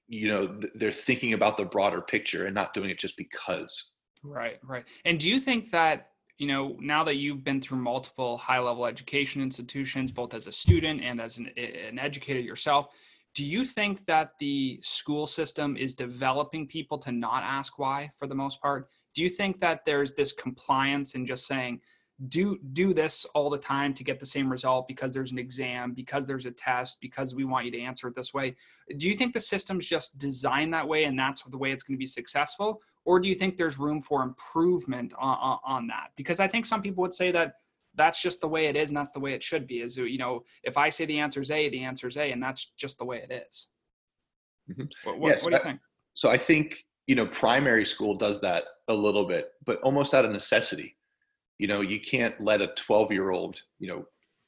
you 0.09 0.28
know 0.28 0.59
they're 0.75 0.93
thinking 0.93 1.35
about 1.35 1.57
the 1.57 1.64
broader 1.64 2.00
picture 2.00 2.47
and 2.47 2.54
not 2.54 2.75
doing 2.75 2.90
it 2.90 2.99
just 2.99 3.16
because 3.16 3.93
right 4.25 4.59
right. 4.64 4.85
And 5.04 5.21
do 5.21 5.28
you 5.28 5.38
think 5.38 5.71
that 5.71 6.11
you 6.38 6.49
know 6.49 6.76
now 6.81 7.04
that 7.04 7.16
you've 7.16 7.45
been 7.45 7.61
through 7.61 7.78
multiple 7.78 8.37
high 8.38 8.59
level 8.59 8.87
education 8.87 9.43
institutions 9.43 10.11
both 10.11 10.35
as 10.35 10.47
a 10.47 10.52
student 10.52 11.00
and 11.02 11.21
as 11.21 11.38
an, 11.38 11.50
an 11.57 11.99
educator 11.99 12.40
yourself 12.40 12.88
do 13.35 13.45
you 13.45 13.64
think 13.64 14.07
that 14.07 14.38
the 14.38 14.78
school 14.83 15.26
system 15.26 15.76
is 15.76 15.95
developing 15.95 16.69
people 16.69 16.99
to 16.99 17.11
not 17.11 17.43
ask 17.43 17.78
why 17.78 18.09
for 18.16 18.28
the 18.28 18.35
most 18.35 18.61
part? 18.62 18.88
Do 19.14 19.23
you 19.23 19.28
think 19.28 19.59
that 19.59 19.85
there's 19.85 20.12
this 20.12 20.33
compliance 20.33 21.16
in 21.16 21.26
just 21.26 21.47
saying 21.47 21.81
do 22.28 22.59
do 22.73 22.95
this 22.95 23.25
all 23.35 23.50
the 23.50 23.59
time 23.59 23.93
to 23.95 24.04
get 24.04 24.21
the 24.21 24.26
same 24.26 24.50
result 24.50 24.87
because 24.87 25.12
there's 25.12 25.33
an 25.33 25.38
exam 25.38 25.93
because 25.93 26.26
there's 26.26 26.47
a 26.47 26.50
test 26.50 26.99
because 27.00 27.35
we 27.35 27.45
want 27.45 27.64
you 27.64 27.71
to 27.73 27.81
answer 27.81 28.09
it 28.09 28.14
this 28.14 28.33
way. 28.33 28.54
Do 28.99 29.09
you 29.09 29.14
think 29.14 29.35
the 29.35 29.40
system's 29.40 29.87
just 29.87 30.19
designed 30.19 30.73
that 30.75 30.87
way 30.87 31.04
and 31.04 31.19
that's 31.19 31.43
the 31.43 31.59
way 31.59 31.73
it's 31.73 31.83
going 31.83 31.97
to 31.97 31.99
be 31.99 32.07
successful? 32.07 32.81
Or 33.04 33.21
do 33.21 33.28
you 33.28 33.35
think 33.35 33.57
there's 33.57 33.78
room 33.78 34.00
for 34.00 34.23
improvement 34.23 35.12
on, 35.19 35.38
on, 35.38 35.59
on 35.64 35.87
that? 35.88 36.11
Because 36.16 36.40
i 36.40 36.49
think 36.49 36.66
some 36.66 36.83
people 36.83 37.02
would 37.02 37.14
say 37.14 37.31
that 37.33 37.54
that's 37.97 38.21
just 38.21 38.40
the 38.40 38.49
way 38.49 38.66
it 38.66 38.76
is 38.76 38.90
and 38.90 38.97
that's 38.97 39.12
the 39.12 39.21
way 39.21 39.35
it 39.35 39.43
should 39.43 39.66
be 39.66 39.81
is 39.81 39.97
you 39.97 40.19
know 40.19 40.43
if 40.64 40.76
i 40.76 40.90
say 40.90 41.04
the 41.04 41.19
answer 41.19 41.40
is 41.40 41.50
a 41.50 41.69
the 41.69 41.83
answer 41.83 42.09
is 42.09 42.16
a 42.16 42.33
and 42.33 42.42
that's 42.42 42.72
just 42.77 42.99
the 42.99 43.05
way 43.05 43.18
it 43.18 43.33
is. 43.49 43.68
Mm-hmm. 44.70 44.85
what, 45.05 45.18
what, 45.18 45.29
yes, 45.29 45.44
what 45.44 45.51
do 45.51 45.57
you 45.57 45.62
think? 45.62 45.81
So 46.14 46.31
i 46.31 46.38
think 46.38 46.85
you 47.07 47.14
know 47.14 47.27
primary 47.27 47.85
school 47.85 48.14
does 48.16 48.40
that 48.40 48.64
a 48.88 48.94
little 48.94 49.25
bit 49.25 49.51
but 49.64 49.81
almost 49.83 50.14
out 50.14 50.25
of 50.25 50.31
necessity 50.31 50.96
you 51.59 51.67
know 51.67 51.81
you 51.81 52.01
can't 52.01 52.40
let 52.40 52.61
a 52.61 52.69
12 52.77 53.12
year 53.12 53.31
old 53.31 53.61
you 53.79 53.88
know 53.88 54.05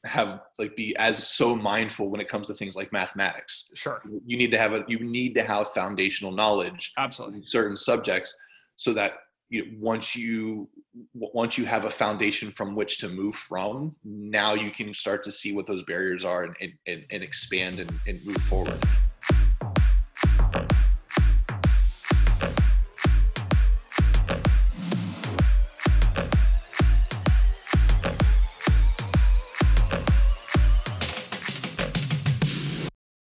have 0.06 0.40
like 0.58 0.74
be 0.76 0.96
as 0.96 1.28
so 1.28 1.54
mindful 1.54 2.08
when 2.08 2.20
it 2.20 2.28
comes 2.28 2.46
to 2.46 2.54
things 2.54 2.76
like 2.76 2.92
mathematics. 2.92 3.70
Sure. 3.74 4.00
You 4.24 4.36
need 4.36 4.50
to 4.52 4.58
have 4.58 4.72
a 4.72 4.84
you 4.88 4.98
need 5.00 5.34
to 5.34 5.42
have 5.42 5.70
foundational 5.70 6.32
knowledge 6.32 6.92
absolutely. 6.96 7.44
certain 7.44 7.76
subjects 7.76 8.34
so 8.76 8.92
that 8.94 9.12
you 9.48 9.64
know, 9.64 9.72
once 9.78 10.16
you 10.16 10.68
once 11.14 11.58
you 11.58 11.64
have 11.66 11.84
a 11.84 11.90
foundation 11.90 12.50
from 12.50 12.74
which 12.74 12.98
to 12.98 13.08
move 13.08 13.34
from 13.34 13.94
now 14.04 14.54
you 14.54 14.70
can 14.70 14.92
start 14.94 15.22
to 15.22 15.30
see 15.30 15.52
what 15.52 15.66
those 15.66 15.82
barriers 15.84 16.24
are 16.24 16.44
and, 16.44 16.72
and, 16.86 17.04
and 17.10 17.22
expand 17.22 17.78
and, 17.78 17.92
and 18.06 18.24
move 18.24 18.38
forward 18.38 18.78